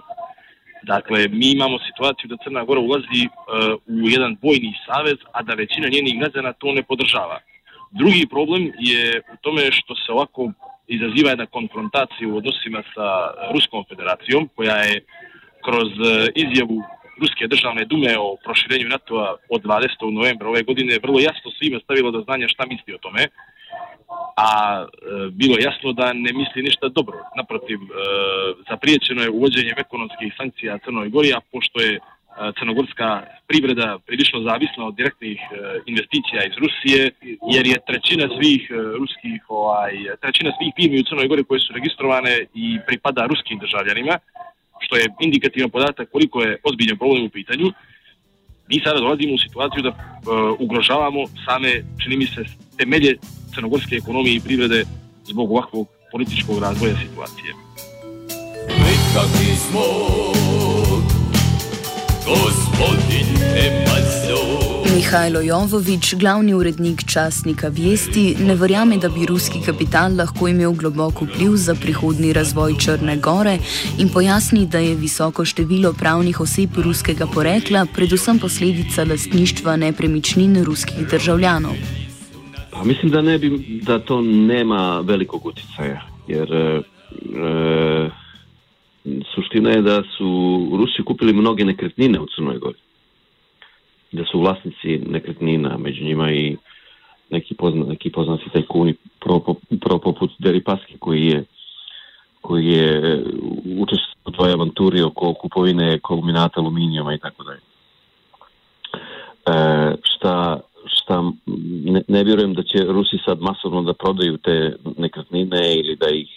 Dakle, 0.83 1.17
dakle, 1.21 1.37
mi 1.37 1.51
imamo 1.51 1.77
situaciju 1.79 2.27
da 2.27 2.43
Crna 2.43 2.63
Gora 2.63 2.79
ulazi 2.79 3.23
uh, 3.27 3.33
u 4.03 4.09
jedan 4.15 4.37
vojni 4.41 4.73
savez, 4.85 5.17
a 5.31 5.43
da 5.43 5.53
većina 5.53 5.87
njenih 5.89 6.19
građana 6.19 6.53
to 6.53 6.71
ne 6.71 6.83
podržava. 6.83 7.39
Drugi 7.91 8.27
problem 8.29 8.71
je 8.79 9.21
u 9.33 9.37
tome 9.41 9.71
što 9.71 9.95
se 9.95 10.11
ovako 10.11 10.51
izaziva 10.87 11.29
jedna 11.29 11.45
konfrontacija 11.45 12.27
u 12.27 12.37
odnosima 12.37 12.83
sa 12.95 13.07
Ruskom 13.53 13.83
federacijom, 13.89 14.49
koja 14.55 14.75
je 14.75 15.05
kroz 15.65 15.89
e, 15.99 16.31
izjavu 16.35 16.77
Ruske 17.21 17.47
državne 17.47 17.85
dume 17.85 18.11
o 18.19 18.37
proširenju 18.45 18.87
NATO-a 18.89 19.35
od 19.49 19.61
20. 19.61 20.11
novembra 20.11 20.49
ove 20.49 20.61
godine 20.63 20.99
vrlo 21.03 21.19
jasno 21.19 21.51
svima 21.57 21.79
stavilo 21.83 22.11
do 22.11 22.21
znanja 22.21 22.47
šta 22.47 22.65
misli 22.65 22.93
o 22.93 22.97
tome 22.97 23.27
a 24.35 24.49
e, 24.83 25.29
bilo 25.31 25.55
jasno 25.59 25.93
da 25.93 26.13
ne 26.13 26.31
misli 26.33 26.61
ništa 26.63 26.87
dobro. 26.89 27.17
Naprotiv, 27.35 27.79
e, 27.81 27.87
zapriječeno 28.69 29.21
je 29.21 29.29
uvođenjem 29.29 29.77
ekonomskih 29.77 30.33
sankcija 30.37 30.77
Crnoj 30.85 31.09
Gori, 31.09 31.33
a 31.33 31.39
pošto 31.51 31.81
je 31.81 31.93
e, 31.95 31.99
crnogorska 32.59 33.23
privreda 33.47 33.99
prilično 34.05 34.39
zavisna 34.49 34.83
od 34.85 34.95
direktnih 34.95 35.39
e, 35.41 35.55
investicija 35.85 36.39
iz 36.43 36.55
Rusije, 36.63 37.01
jer 37.55 37.65
je 37.71 37.85
trećina 37.87 38.25
svih 38.37 38.61
e, 38.69 38.73
ruskih, 38.99 39.39
ovaj, 39.47 39.93
trećina 40.21 40.51
svih 40.57 40.71
firmi 40.77 41.01
u 41.01 41.07
Crnoj 41.09 41.27
Gori 41.27 41.43
koje 41.43 41.59
su 41.59 41.73
registrovane 41.73 42.35
i 42.53 42.79
pripada 42.87 43.25
ruskim 43.25 43.57
državljanima, 43.59 44.15
što 44.83 44.95
je 44.95 45.05
indikativan 45.19 45.69
podatak 45.69 46.11
koliko 46.11 46.41
je 46.41 46.57
ozbiljan 46.63 46.97
problem 46.97 47.23
u 47.25 47.29
pitanju, 47.29 47.67
mi 48.69 48.79
sada 48.79 48.99
dolazimo 48.99 49.33
u 49.33 49.43
situaciju 49.45 49.81
da 49.83 49.89
e, 49.89 49.95
ugrožavamo 50.59 51.21
same, 51.45 51.71
čini 52.03 52.17
mi 52.17 52.25
se, 52.25 52.41
temelje 52.77 53.11
crnogorske 53.55 53.95
ekonomije 53.95 54.35
i 54.35 54.39
privrede 54.39 54.85
zbog 55.25 55.51
ovakvog 55.51 55.87
političkog 56.11 56.59
razvoja 56.59 56.95
situacije. 56.97 57.53
smo 59.57 59.81
gospodin 62.27 63.43
Mihajlo 64.95 65.41
Jovovič, 65.41 66.15
glavni 66.15 66.53
urednik 66.53 67.03
časnika 67.05 67.67
Vesti, 67.67 68.35
ne 68.39 68.55
verjame, 68.55 68.97
da 68.97 69.09
bi 69.09 69.25
ruski 69.25 69.61
kapital 69.65 70.15
lahko 70.15 70.47
imel 70.47 70.71
globok 70.71 71.21
vpliv 71.21 71.55
za 71.55 71.75
prihodni 71.75 72.33
razvoj 72.33 72.77
Črne 72.79 73.17
Gore 73.17 73.57
in 73.97 74.09
pojasni, 74.09 74.65
da 74.65 74.79
je 74.79 74.95
visoko 74.95 75.45
število 75.45 75.93
pravnih 75.93 76.39
oseb 76.39 76.77
ruskega 76.77 77.27
porekla 77.33 77.85
predvsem 77.95 78.39
posledica 78.39 79.03
lastništva 79.03 79.75
nepremičnin 79.75 80.63
ruskih 80.63 81.07
državljanov. 81.07 82.02
Pa 82.73 82.83
mislim 82.83 83.11
da 83.11 83.21
bi, 83.21 83.79
da 83.81 83.99
to 83.99 84.21
nema 84.21 84.99
velikog 84.99 85.45
utjecaja, 85.45 86.01
jer 86.27 86.53
e, 86.53 86.81
e, 86.81 88.09
suština 89.35 89.69
je 89.69 89.81
da 89.81 90.03
su 90.17 90.27
Rusi 90.77 91.03
kupili 91.05 91.33
mnoge 91.33 91.65
nekretnine 91.65 92.19
u 92.19 92.27
Crnoj 92.35 92.57
Gori. 92.57 92.77
Da 94.11 94.25
su 94.31 94.39
vlasnici 94.39 94.97
nekretnina, 95.07 95.77
među 95.77 96.03
njima 96.03 96.31
i 96.31 96.57
neki, 97.29 97.55
pozna, 97.55 97.85
neki 97.85 98.11
poznati 98.11 98.49
tajkuni, 98.53 98.95
pro, 99.19 99.39
pro 99.81 99.99
poput 99.99 100.31
Deripaski 100.39 100.97
koji 100.99 101.25
je 101.25 101.43
koji 102.41 102.65
je 102.65 103.23
učestvovao 103.79 104.23
u 104.25 104.31
toj 104.31 104.51
avanturi 104.51 105.01
oko 105.01 105.33
kupovine 105.33 105.99
kombinata 105.99 106.59
aluminijuma 106.59 107.13
i 107.13 107.17
tako 107.17 107.43
dalje. 107.43 107.59
Ne, 111.93 112.01
ne 112.07 112.23
vjerujem 112.23 112.53
da 112.53 112.63
će 112.63 112.77
Rusi 112.83 113.17
sad 113.25 113.41
masovno 113.41 113.81
da 113.81 113.93
prodaju 113.93 114.37
te 114.37 114.75
nekretnine 114.97 115.75
ili 115.75 115.95
da 115.95 116.09
ih 116.09 116.29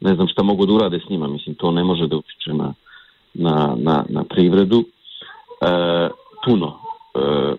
ne 0.00 0.14
znam 0.14 0.28
šta 0.28 0.42
mogu 0.42 0.66
da 0.66 0.72
urade 0.72 1.00
s 1.06 1.08
njima, 1.10 1.28
mislim 1.28 1.54
to 1.54 1.70
ne 1.70 1.84
može 1.84 2.06
da 2.06 2.16
utiče 2.16 2.52
na, 2.52 2.74
na, 3.34 3.74
na, 3.76 4.04
na 4.08 4.24
privredu. 4.24 4.84
E, 5.60 6.08
puno. 6.44 6.78
E, 7.14 7.54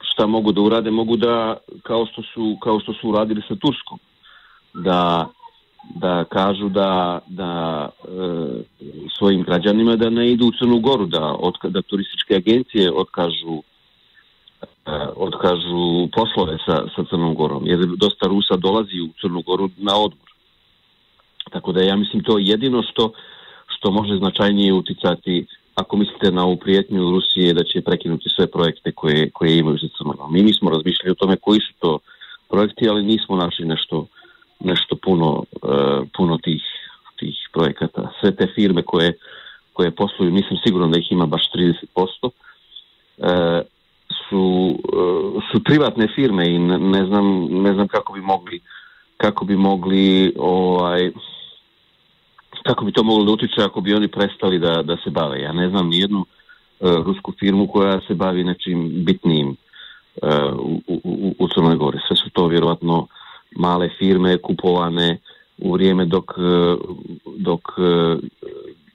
šta 0.00 0.26
mogu 0.26 0.52
da 0.52 0.60
urade? 0.60 0.90
Mogu 0.90 1.16
da 1.16 1.56
kao 1.82 2.06
što 2.06 2.22
su, 2.22 2.56
kao 2.62 2.80
što 2.80 2.92
su 2.92 3.08
uradili 3.08 3.42
sa 3.48 3.54
Turskom 3.54 3.98
da 4.74 5.28
da 5.94 6.24
kažu 6.24 6.68
da, 6.68 7.18
da 7.26 7.88
e, 7.88 8.08
svojim 9.18 9.42
građanima 9.42 9.96
da 9.96 10.10
ne 10.10 10.32
idu 10.32 10.46
u 10.46 10.52
Crnu 10.58 10.80
Goru, 10.80 11.06
da, 11.06 11.34
otka, 11.38 11.68
da 11.68 11.82
turističke 11.82 12.34
agencije 12.34 12.92
otkažu 12.92 13.62
E, 14.86 14.92
otkažu 15.16 16.08
poslove 16.12 16.56
sa, 16.66 16.88
sa 16.96 17.04
Crnom 17.10 17.34
Gorom, 17.34 17.66
jer 17.66 17.78
dosta 17.96 18.26
Rusa 18.26 18.56
dolazi 18.56 19.00
u 19.00 19.08
Crnu 19.20 19.42
Goru 19.42 19.68
na 19.76 19.96
odmor. 19.96 20.28
Tako 21.50 21.72
da 21.72 21.82
ja 21.82 21.96
mislim 21.96 22.22
to 22.22 22.38
jedino 22.38 22.82
što, 22.82 23.12
što 23.66 23.90
može 23.90 24.16
značajnije 24.16 24.72
uticati 24.72 25.46
ako 25.74 25.96
mislite 25.96 26.30
na 26.30 26.44
ovu 26.44 26.56
prijetnju 26.56 27.10
Rusije 27.10 27.54
da 27.54 27.64
će 27.64 27.80
prekinuti 27.80 28.28
sve 28.36 28.46
projekte 28.46 28.92
koje, 28.92 29.30
koje 29.30 29.58
imaju 29.58 29.78
za 29.78 29.88
Crnom 29.98 30.16
Gorom. 30.16 30.32
Mi 30.32 30.42
nismo 30.42 30.70
razmišljali 30.70 31.10
o 31.10 31.20
tome 31.20 31.36
koji 31.36 31.60
su 31.60 31.72
to 31.78 31.98
projekti, 32.48 32.88
ali 32.88 33.04
nismo 33.04 33.36
našli 33.36 33.66
nešto, 33.66 34.06
nešto 34.60 34.96
puno, 34.96 35.44
uh, 35.62 36.06
puno 36.16 36.38
tih, 36.38 36.62
tih 37.18 37.36
projekata. 37.52 38.12
Sve 38.20 38.36
te 38.36 38.46
firme 38.54 38.82
koje, 38.82 39.12
koje 39.72 39.90
posluju, 39.90 40.30
nisam 40.30 40.56
siguran 40.64 40.90
da 40.90 40.98
ih 40.98 41.12
ima 41.12 41.26
baš 41.26 41.42
30%, 41.54 41.74
uh, 42.24 42.30
su, 44.28 44.70
e, 44.92 45.40
su 45.52 45.64
privatne 45.64 46.08
firme 46.14 46.54
i 46.54 46.58
ne, 46.58 46.78
ne, 46.78 47.04
znam, 47.06 47.46
ne 47.50 47.74
znam 47.74 47.88
kako 47.88 48.12
bi 48.12 48.20
mogli 48.20 48.60
kako 49.16 49.44
bi 49.44 49.56
mogli 49.56 50.34
ovaj 50.38 51.10
kako 52.62 52.84
bi 52.84 52.92
to 52.92 53.02
moglo 53.02 53.24
da 53.24 53.32
utiče 53.32 53.62
ako 53.62 53.80
bi 53.80 53.94
oni 53.94 54.08
prestali 54.08 54.58
da, 54.58 54.82
da 54.82 54.96
se 55.04 55.10
bave. 55.10 55.40
Ja 55.40 55.52
ne 55.52 55.68
znam 55.68 55.88
ni 55.88 55.98
jednu 55.98 56.20
uh, 56.20 56.90
e, 56.90 56.94
rusku 57.04 57.32
firmu 57.40 57.66
koja 57.66 58.00
se 58.06 58.14
bavi 58.14 58.44
nečim 58.44 59.04
bitnim 59.04 59.56
uh, 60.22 60.58
u, 60.58 60.80
u, 60.86 61.34
u 61.38 61.48
Crnoj 61.48 61.76
Gori. 61.76 61.98
Sve 62.08 62.16
su 62.16 62.30
to 62.30 62.46
vjerovatno 62.46 63.06
male 63.56 63.88
firme 63.98 64.38
kupovane 64.38 65.18
u 65.58 65.72
vrijeme 65.72 66.04
dok, 66.04 66.32
dok 67.36 67.60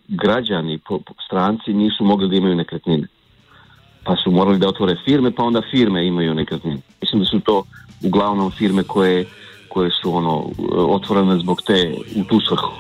građani, 0.07 0.77
po, 0.77 0.99
stranci 1.25 1.73
nisu 1.73 2.03
mogli 2.03 2.29
da 2.29 2.35
imaju 2.35 2.55
nekretnine 2.55 3.07
pa 4.05 4.15
su 4.15 4.31
morali 4.31 4.59
da 4.59 4.67
otvore 4.67 4.95
firme, 5.05 5.31
pa 5.31 5.43
onda 5.43 5.61
firme 5.71 6.07
imaju 6.07 6.33
nekretnine. 6.33 6.77
Mislim 7.01 7.19
da 7.21 7.25
su 7.25 7.39
to 7.39 7.63
uglavnom 8.03 8.51
firme 8.51 8.83
koje, 8.83 9.25
koje 9.69 9.91
su 10.01 10.15
ono 10.15 10.45
otvorene 10.69 11.37
zbog 11.37 11.61
te 11.61 11.95
u 12.15 12.23
tu 12.23 12.39
svrhu. 12.47 12.71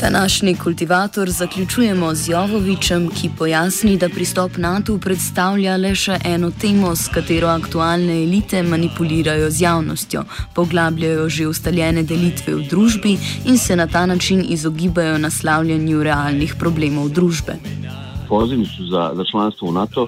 Današnji 0.00 0.54
kultivator 0.54 1.30
zaključujemo 1.30 2.14
z 2.14 2.28
Jovovičem, 2.28 3.08
ki 3.08 3.30
pojasni, 3.38 3.96
da 3.96 4.08
pristop 4.08 4.56
NATO 4.56 4.98
predstavlja 4.98 5.76
le 5.76 5.90
še 5.94 6.18
eno 6.24 6.50
temo, 6.50 6.92
s 6.96 7.08
katero 7.10 7.48
aktualne 7.48 8.20
elite 8.22 8.62
manipulirajo 8.62 9.50
z 9.50 9.62
javnostjo, 9.62 10.22
poglabljajo 10.54 11.28
že 11.28 11.48
ustaljene 11.48 12.02
delitve 12.02 12.54
v 12.54 12.68
družbi 12.70 13.16
in 13.46 13.58
se 13.58 13.76
na 13.76 13.86
ta 13.86 14.06
način 14.06 14.44
izogibajo 14.48 15.18
naslavljanju 15.18 16.02
realnih 16.02 16.54
problemov 16.58 17.08
družbe. 17.08 17.58
Pozivnicu 18.28 18.86
za, 18.90 19.10
za 19.14 19.24
članstvo 19.24 19.70
v 19.70 19.74
NATO 19.74 20.06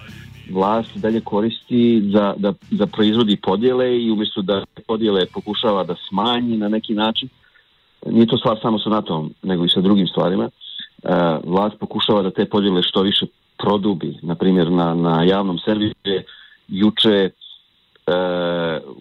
vlast 0.52 0.90
dalje 0.96 1.20
koristi 1.20 2.02
za, 2.12 2.34
da, 2.38 2.54
da 2.70 2.86
proizvodi 2.86 3.36
podjele 3.36 4.02
i 4.02 4.10
umjesto 4.10 4.42
da 4.42 4.64
podjele 4.86 5.26
pokušava 5.34 5.84
da 5.84 5.96
smanji 6.08 6.56
na 6.56 6.68
neki 6.68 6.94
način, 6.94 7.28
nije 8.06 8.26
to 8.26 8.38
stvar 8.38 8.58
samo 8.62 8.78
sa 8.78 8.90
NATO-om, 8.90 9.34
nego 9.42 9.64
i 9.64 9.68
sa 9.68 9.80
drugim 9.80 10.06
stvarima, 10.06 10.44
e, 10.44 10.50
vlast 11.44 11.76
pokušava 11.80 12.22
da 12.22 12.30
te 12.30 12.44
podjele 12.44 12.82
što 12.82 13.02
više 13.02 13.26
produbi, 13.58 14.18
na 14.22 14.34
primjer 14.34 14.70
na, 14.70 14.94
na 14.94 15.24
javnom 15.24 15.58
servisu 15.58 15.94
juče 16.68 17.10
e, 17.10 17.30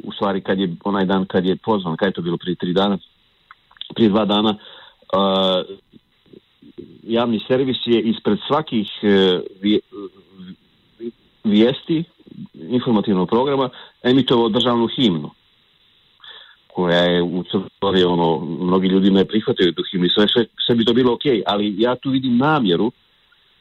u 0.03 0.11
stvari 0.13 0.41
kad 0.41 0.59
je 0.59 0.75
onaj 0.83 1.05
dan 1.05 1.25
kad 1.25 1.45
je 1.45 1.55
pozvan, 1.55 1.97
kad 1.97 2.07
je 2.07 2.13
to 2.13 2.21
bilo 2.21 2.37
prije 2.37 2.55
tri 2.55 2.73
dana, 2.73 2.97
prije 3.95 4.09
dva 4.09 4.25
dana, 4.25 4.49
e, 4.49 4.57
javni 7.03 7.39
servis 7.47 7.77
je 7.85 8.01
ispred 8.01 8.37
svakih 8.47 8.87
e, 9.03 9.39
vijesti 11.43 12.03
informativnog 12.53 13.29
programa 13.29 13.69
emitovao 14.03 14.49
državnu 14.49 14.87
himnu 14.95 15.29
koja 16.73 16.97
je 16.97 17.21
u 17.21 17.43
Crnoj, 17.43 18.03
ono, 18.03 18.39
mnogi 18.39 18.87
ljudi 18.87 19.11
ne 19.11 19.25
prihvataju 19.25 19.73
tu 19.73 19.83
himnu 19.91 20.05
i 20.05 20.09
sve, 20.09 20.27
sve, 20.27 20.45
sve 20.65 20.75
bi 20.75 20.85
to 20.85 20.93
bilo 20.93 21.13
ok, 21.13 21.21
ali 21.45 21.75
ja 21.77 21.95
tu 21.95 22.09
vidim 22.09 22.37
namjeru 22.37 22.91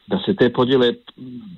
da 0.07 0.19
se 0.25 0.35
te 0.35 0.53
podjele 0.53 0.93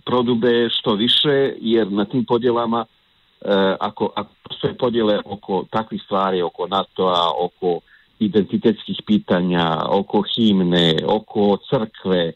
prodube 0.06 0.70
što 0.70 0.96
više, 0.96 1.54
jer 1.62 1.92
na 1.92 2.06
tim 2.06 2.26
podjelama 2.26 2.86
e, 2.86 3.76
ako, 3.80 4.10
ako 4.16 4.30
postoje 4.44 4.78
podjele 4.78 5.20
oko 5.26 5.66
takvih 5.70 6.02
stvari, 6.06 6.42
oko 6.42 6.68
NATO-a, 6.68 7.32
oko 7.40 7.80
identitetskih 8.20 9.02
pitanja, 9.06 9.82
oko 9.90 10.24
himne, 10.36 10.96
oko 11.08 11.58
crkve, 11.70 12.24
e, 12.28 12.34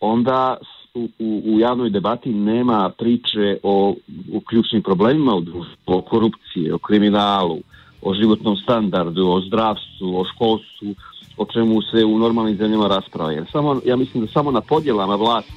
onda 0.00 0.56
u, 0.94 1.08
u, 1.18 1.42
u 1.46 1.60
javnoj 1.60 1.90
debati 1.90 2.32
nema 2.32 2.90
priče 2.98 3.58
o, 3.62 3.94
o 4.34 4.40
ključnim 4.40 4.82
problemima 4.82 5.34
u 5.34 5.40
društvu, 5.40 5.74
o 5.86 6.02
korupciji, 6.02 6.70
o 6.70 6.78
kriminalu, 6.78 7.58
o 8.04 8.14
životnom 8.14 8.56
standardu, 8.56 9.28
o 9.28 9.40
zdravstvu, 9.40 10.20
o 10.20 10.24
školstvu, 10.24 10.94
o 11.36 11.44
čemu 11.52 11.82
se 11.82 12.04
u 12.04 12.18
normalnim 12.18 12.56
zemljama 12.56 12.88
rasprava. 12.88 13.32
Jer 13.32 13.46
samo, 13.52 13.80
ja 13.84 13.96
mislim 13.96 14.24
da 14.24 14.32
samo 14.32 14.50
na 14.50 14.60
podjelama 14.60 15.16
vlast 15.16 15.48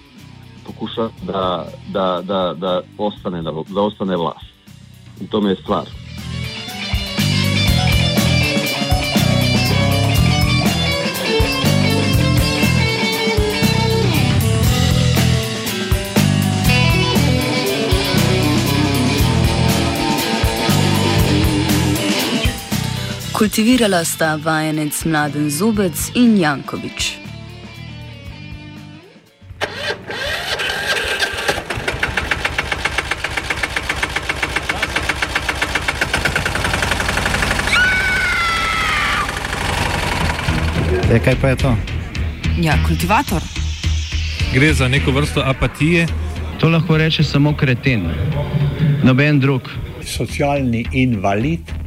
pokuša 0.65 1.10
da, 1.25 1.67
da, 1.89 2.21
da, 2.23 2.53
da, 2.57 2.81
ostane, 2.97 3.41
da, 3.41 3.51
da 3.51 3.81
ostane 3.81 4.17
vlast. 4.17 4.45
I 5.21 5.27
tome 5.27 5.49
je 5.49 5.55
stvar. 5.55 6.07
Kultivirala 23.38 24.06
sta 24.06 24.36
vajenec 24.36 25.06
Mladen 25.06 25.50
Zobec 25.50 25.93
in 26.15 26.39
Jankovič. 26.41 27.17
E, 41.13 41.19
kaj 41.19 41.36
pa 41.41 41.47
je 41.47 41.56
to? 41.56 41.78
Ja, 42.58 42.73
kultivator. 42.88 43.41
Gre 44.54 44.73
za 44.73 44.88
neko 44.88 45.12
vrsto 45.12 45.45
apatije. 45.45 46.08
To 46.60 46.69
lahko 46.69 46.97
reče 46.97 47.23
samo 47.23 47.54
kreten, 47.54 48.10
noben 49.04 49.39
drug. 49.39 49.62
Socialni 50.02 50.88
invalid 50.91 51.87